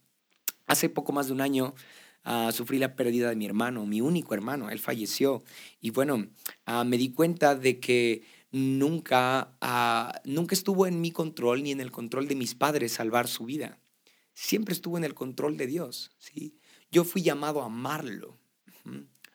Hace 0.66 0.88
poco 0.88 1.12
más 1.12 1.28
de 1.28 1.32
un 1.32 1.40
año 1.42 1.74
uh, 2.26 2.50
sufrí 2.50 2.78
la 2.78 2.96
pérdida 2.96 3.28
de 3.28 3.36
mi 3.36 3.46
hermano, 3.46 3.86
mi 3.86 4.00
único 4.00 4.34
hermano, 4.34 4.68
él 4.68 4.80
falleció. 4.80 5.44
Y 5.80 5.90
bueno, 5.90 6.26
uh, 6.66 6.84
me 6.84 6.98
di 6.98 7.12
cuenta 7.12 7.54
de 7.54 7.78
que 7.78 8.24
nunca, 8.50 9.56
uh, 9.62 10.28
nunca 10.28 10.54
estuvo 10.54 10.86
en 10.86 11.00
mi 11.00 11.10
control 11.10 11.62
ni 11.62 11.72
en 11.72 11.80
el 11.80 11.90
control 11.90 12.28
de 12.28 12.34
mis 12.34 12.54
padres 12.54 12.92
salvar 12.92 13.28
su 13.28 13.44
vida 13.44 13.78
siempre 14.38 14.72
estuvo 14.72 14.96
en 14.96 15.02
el 15.02 15.14
control 15.14 15.56
de 15.56 15.66
Dios, 15.66 16.12
¿sí? 16.18 16.60
Yo 16.92 17.02
fui 17.02 17.22
llamado 17.22 17.60
a 17.60 17.66
amarlo, 17.66 18.38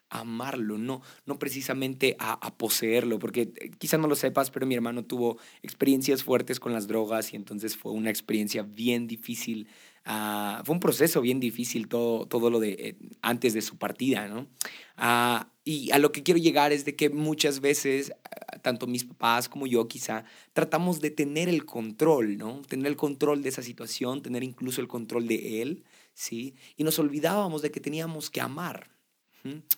a 0.09 0.21
amarlo, 0.21 0.77
no, 0.77 1.01
no 1.25 1.37
precisamente 1.37 2.15
a, 2.19 2.57
poseerlo, 2.57 3.19
porque 3.19 3.51
eh, 3.57 3.71
quizás 3.77 3.99
no 3.99 4.07
lo 4.07 4.15
sepas, 4.15 4.49
pero 4.49 4.65
mi 4.65 4.75
hermano 4.75 5.03
tuvo 5.03 5.37
experiencias 5.61 6.23
fuertes 6.23 6.57
con 6.57 6.71
las 6.71 6.87
drogas 6.87 7.33
y 7.33 7.35
entonces 7.35 7.75
fue 7.75 7.91
una 7.91 8.09
experiencia 8.09 8.63
bien 8.63 9.05
difícil, 9.05 9.67
ah, 10.05 10.61
fue 10.65 10.73
un 10.73 10.79
proceso 10.79 11.21
bien 11.21 11.39
difícil 11.39 11.87
todo, 11.87 12.25
todo 12.27 12.49
lo 12.49 12.59
de 12.59 12.71
eh, 12.71 12.97
antes 13.21 13.53
de 13.53 13.61
su 13.61 13.77
partida, 13.77 14.27
¿no? 14.27 14.47
Ah, 14.97 15.49
y 15.65 15.91
a 15.91 15.99
lo 15.99 16.11
que 16.11 16.23
quiero 16.23 16.39
llegar 16.39 16.73
es 16.73 16.85
de 16.85 16.95
que 16.95 17.09
muchas 17.09 17.61
veces 17.61 18.13
tanto 18.63 18.87
mis 18.87 19.03
papás 19.03 19.49
como 19.49 19.67
yo 19.67 19.87
quizá, 19.87 20.23
tratamos 20.53 21.01
de 21.01 21.11
tener 21.11 21.49
el 21.49 21.65
control, 21.65 22.37
¿no? 22.37 22.61
Tener 22.67 22.87
el 22.87 22.95
control 22.95 23.43
de 23.43 23.49
esa 23.49 23.61
situación, 23.61 24.21
tener 24.21 24.43
incluso 24.43 24.81
el 24.81 24.87
control 24.87 25.27
de 25.27 25.61
él, 25.61 25.83
¿sí? 26.13 26.55
Y 26.77 26.83
nos 26.83 26.97
olvidábamos 26.97 27.61
de 27.61 27.69
que 27.69 27.79
teníamos 27.79 28.31
que 28.31 28.41
amar. 28.41 28.89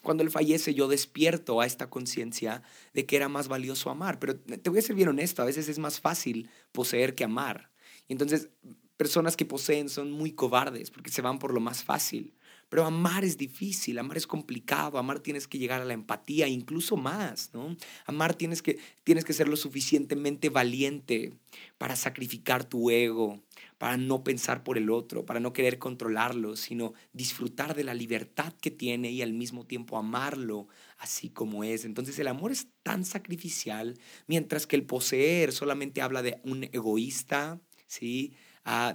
Cuando 0.04 0.22
él 0.22 0.30
fallece, 0.30 0.76
yo 0.76 0.88
despierto 0.88 1.60
a 1.60 1.66
esta 1.66 1.90
conciencia 1.90 2.62
de 2.94 3.08
que 3.08 3.16
era 3.16 3.30
más 3.30 3.48
valioso 3.48 3.90
amar. 3.90 4.20
Pero 4.20 4.36
te 4.38 4.70
voy 4.70 4.78
a 4.78 4.84
ser 4.84 4.96
bien 4.96 5.08
honesto, 5.08 5.42
a 5.42 5.46
veces 5.46 5.68
es 5.68 5.80
más 5.80 6.00
fácil 6.00 6.52
poseer 6.72 7.16
que 7.16 7.24
amar. 7.24 7.72
Entonces, 8.08 8.50
personas 8.98 9.36
que 9.36 9.46
poseen 9.46 9.90
son 9.90 10.12
muy 10.12 10.32
cobardes 10.32 10.92
porque 10.92 11.12
se 11.12 11.22
van 11.22 11.40
por 11.40 11.54
lo 11.54 11.60
más 11.60 11.84
fácil. 11.84 12.34
Pero 12.70 12.84
amar 12.84 13.24
es 13.24 13.38
difícil, 13.38 14.00
amar 14.00 14.18
es 14.18 14.26
complicado, 14.26 14.98
amar 14.98 15.20
tienes 15.20 15.48
que 15.48 15.60
llegar 15.60 15.82
a 15.82 15.86
la 15.86 15.94
empatía, 15.94 16.48
incluso 16.48 16.98
más, 16.98 17.52
¿no? 17.54 17.78
Amar 18.06 18.34
tienes 18.34 18.64
que, 18.64 18.80
tienes 19.04 19.24
que 19.24 19.34
ser 19.34 19.48
lo 19.48 19.56
suficientemente 19.56 20.50
valiente 20.50 21.34
para 21.78 21.96
sacrificar 21.96 22.64
tu 22.64 22.90
ego, 22.90 23.40
para 23.78 23.98
no 23.98 24.24
pensar 24.24 24.64
por 24.64 24.80
el 24.80 24.90
otro, 24.90 25.26
para 25.26 25.40
no 25.40 25.54
querer 25.54 25.78
controlarlo, 25.78 26.56
sino 26.56 26.94
disfrutar 27.14 27.76
de 27.76 27.84
la 27.84 27.94
libertad 27.94 28.54
que 28.60 28.72
tiene 28.72 29.12
y 29.12 29.22
al 29.22 29.34
mismo 29.34 29.66
tiempo 29.68 29.98
amarlo 29.98 30.68
así 30.98 31.30
como 31.30 31.64
es. 31.64 31.86
Entonces 31.86 32.18
el 32.18 32.28
amor 32.28 32.52
es 32.52 32.68
tan 32.82 33.06
sacrificial, 33.06 34.00
mientras 34.26 34.66
que 34.66 34.76
el 34.76 34.86
poseer 34.86 35.52
solamente 35.52 36.02
habla 36.02 36.24
de 36.24 36.42
un 36.44 36.64
egoísta, 36.64 37.60
¿sí? 37.86 38.34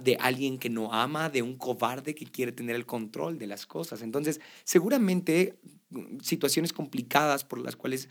De 0.02 0.16
alguien 0.20 0.58
que 0.58 0.68
no 0.68 0.92
ama, 0.92 1.30
de 1.30 1.42
un 1.42 1.56
cobarde 1.56 2.14
que 2.14 2.26
quiere 2.26 2.50
tener 2.50 2.74
el 2.74 2.86
control 2.86 3.38
de 3.38 3.46
las 3.46 3.66
cosas. 3.66 4.02
Entonces, 4.02 4.40
seguramente 4.64 5.60
mm, 5.90 6.18
situaciones 6.20 6.72
complicadas 6.72 7.44
por 7.44 7.60
las 7.60 7.76
cuales, 7.76 8.08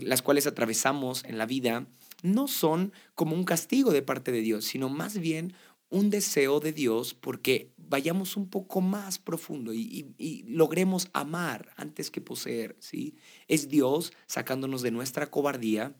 las 0.00 0.20
cuales 0.20 0.46
atravesamos 0.46 1.24
en 1.24 1.38
la 1.38 1.46
vida 1.46 1.86
no 2.22 2.48
son 2.48 2.92
como 3.14 3.34
un 3.34 3.44
castigo 3.44 3.92
de 3.92 4.02
parte 4.02 4.30
de 4.30 4.42
Dios, 4.42 4.66
sino 4.66 4.90
más 4.90 5.18
bien 5.18 5.54
un 5.88 6.10
deseo 6.10 6.60
de 6.60 6.72
Dios 6.72 7.14
porque 7.14 7.72
vayamos 7.76 8.36
un 8.36 8.50
poco 8.50 8.80
más 8.80 9.18
profundo 9.18 9.72
y, 9.72 10.14
y, 10.18 10.42
logremos 10.42 11.08
amar 11.12 11.72
antes 11.76 12.10
que 12.10 12.20
poseer, 12.20 12.76
¿sí? 12.80 13.16
Es 13.46 13.68
Dios 13.68 14.12
sacándonos 14.26 14.82
de 14.82 14.90
nuestra 14.90 15.30
cobardía 15.30 15.94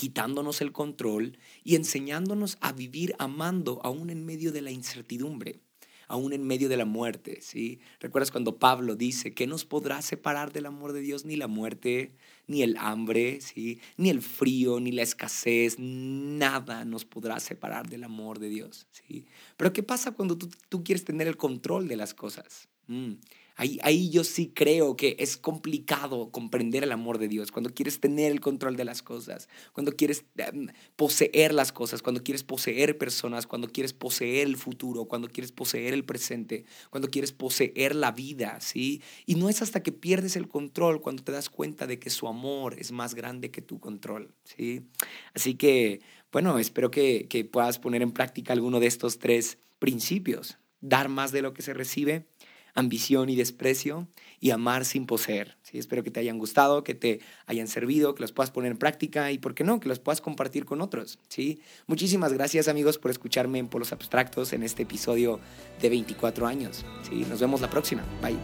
quitándonos 0.00 0.62
el 0.62 0.72
control 0.72 1.36
y 1.62 1.74
enseñándonos 1.74 2.56
a 2.62 2.72
vivir 2.72 3.14
amando 3.18 3.82
aún 3.84 4.08
en 4.08 4.24
medio 4.24 4.50
de 4.50 4.62
la 4.62 4.70
incertidumbre, 4.70 5.60
aún 6.08 6.32
en 6.32 6.42
medio 6.42 6.70
de 6.70 6.78
la 6.78 6.86
muerte, 6.86 7.42
¿sí? 7.42 7.80
¿Recuerdas 8.00 8.30
cuando 8.30 8.56
Pablo 8.58 8.96
dice 8.96 9.34
que 9.34 9.46
nos 9.46 9.66
podrá 9.66 10.00
separar 10.00 10.54
del 10.54 10.64
amor 10.64 10.94
de 10.94 11.02
Dios 11.02 11.26
ni 11.26 11.36
la 11.36 11.48
muerte, 11.48 12.14
ni 12.46 12.62
el 12.62 12.78
hambre, 12.78 13.42
¿sí? 13.42 13.78
Ni 13.98 14.08
el 14.08 14.22
frío, 14.22 14.80
ni 14.80 14.90
la 14.90 15.02
escasez, 15.02 15.78
nada 15.78 16.86
nos 16.86 17.04
podrá 17.04 17.38
separar 17.38 17.86
del 17.90 18.04
amor 18.04 18.38
de 18.38 18.48
Dios, 18.48 18.86
¿sí? 18.92 19.26
Pero 19.58 19.74
¿qué 19.74 19.82
pasa 19.82 20.12
cuando 20.12 20.38
tú, 20.38 20.82
quieres 20.82 21.04
tener 21.04 21.28
el 21.28 21.36
control 21.36 21.88
de 21.88 21.96
las 21.96 22.14
cosas? 22.14 22.70
Mm, 22.86 23.16
Ahí, 23.60 23.78
ahí 23.82 24.08
yo 24.08 24.24
sí 24.24 24.52
creo 24.54 24.96
que 24.96 25.16
es 25.18 25.36
complicado 25.36 26.30
comprender 26.30 26.82
el 26.82 26.92
amor 26.92 27.18
de 27.18 27.28
Dios, 27.28 27.52
cuando 27.52 27.74
quieres 27.74 28.00
tener 28.00 28.32
el 28.32 28.40
control 28.40 28.74
de 28.74 28.86
las 28.86 29.02
cosas, 29.02 29.50
cuando 29.74 29.92
quieres 29.92 30.24
em, 30.38 30.68
poseer 30.96 31.52
las 31.52 31.70
cosas, 31.70 32.00
cuando 32.00 32.22
quieres 32.22 32.42
poseer 32.42 32.96
personas, 32.96 33.46
cuando 33.46 33.68
quieres 33.68 33.92
poseer 33.92 34.46
el 34.46 34.56
futuro, 34.56 35.04
cuando 35.04 35.28
quieres 35.28 35.52
poseer 35.52 35.92
el 35.92 36.06
presente, 36.06 36.64
cuando 36.88 37.10
quieres 37.10 37.32
poseer 37.32 37.94
la 37.94 38.12
vida, 38.12 38.58
¿sí? 38.62 39.02
Y 39.26 39.34
no 39.34 39.50
es 39.50 39.60
hasta 39.60 39.82
que 39.82 39.92
pierdes 39.92 40.36
el 40.36 40.48
control 40.48 41.02
cuando 41.02 41.22
te 41.22 41.32
das 41.32 41.50
cuenta 41.50 41.86
de 41.86 41.98
que 41.98 42.08
su 42.08 42.28
amor 42.28 42.76
es 42.78 42.92
más 42.92 43.14
grande 43.14 43.50
que 43.50 43.60
tu 43.60 43.78
control, 43.78 44.32
¿sí? 44.42 44.86
Así 45.34 45.56
que, 45.56 46.00
bueno, 46.32 46.58
espero 46.58 46.90
que, 46.90 47.26
que 47.28 47.44
puedas 47.44 47.78
poner 47.78 48.00
en 48.00 48.12
práctica 48.12 48.54
alguno 48.54 48.80
de 48.80 48.86
estos 48.86 49.18
tres 49.18 49.58
principios. 49.78 50.56
Dar 50.80 51.10
más 51.10 51.30
de 51.30 51.42
lo 51.42 51.52
que 51.52 51.60
se 51.60 51.74
recibe, 51.74 52.29
ambición 52.74 53.28
y 53.28 53.36
desprecio 53.36 54.08
y 54.40 54.50
amar 54.50 54.84
sin 54.84 55.06
poseer. 55.06 55.56
¿sí? 55.62 55.78
Espero 55.78 56.02
que 56.02 56.10
te 56.10 56.20
hayan 56.20 56.38
gustado, 56.38 56.82
que 56.82 56.94
te 56.94 57.20
hayan 57.46 57.68
servido, 57.68 58.14
que 58.14 58.22
los 58.22 58.32
puedas 58.32 58.50
poner 58.50 58.72
en 58.72 58.78
práctica 58.78 59.30
y, 59.32 59.38
¿por 59.38 59.54
qué 59.54 59.64
no?, 59.64 59.80
que 59.80 59.88
los 59.88 59.98
puedas 59.98 60.20
compartir 60.20 60.64
con 60.64 60.80
otros. 60.80 61.18
¿sí? 61.28 61.60
Muchísimas 61.86 62.32
gracias 62.32 62.68
amigos 62.68 62.98
por 62.98 63.10
escucharme 63.10 63.58
en 63.58 63.68
Polos 63.68 63.92
Abstractos 63.92 64.52
en 64.52 64.62
este 64.62 64.84
episodio 64.84 65.40
de 65.80 65.88
24 65.90 66.46
años. 66.46 66.84
¿sí? 67.08 67.26
Nos 67.28 67.40
vemos 67.40 67.60
la 67.60 67.70
próxima. 67.70 68.02
Bye. 68.22 68.38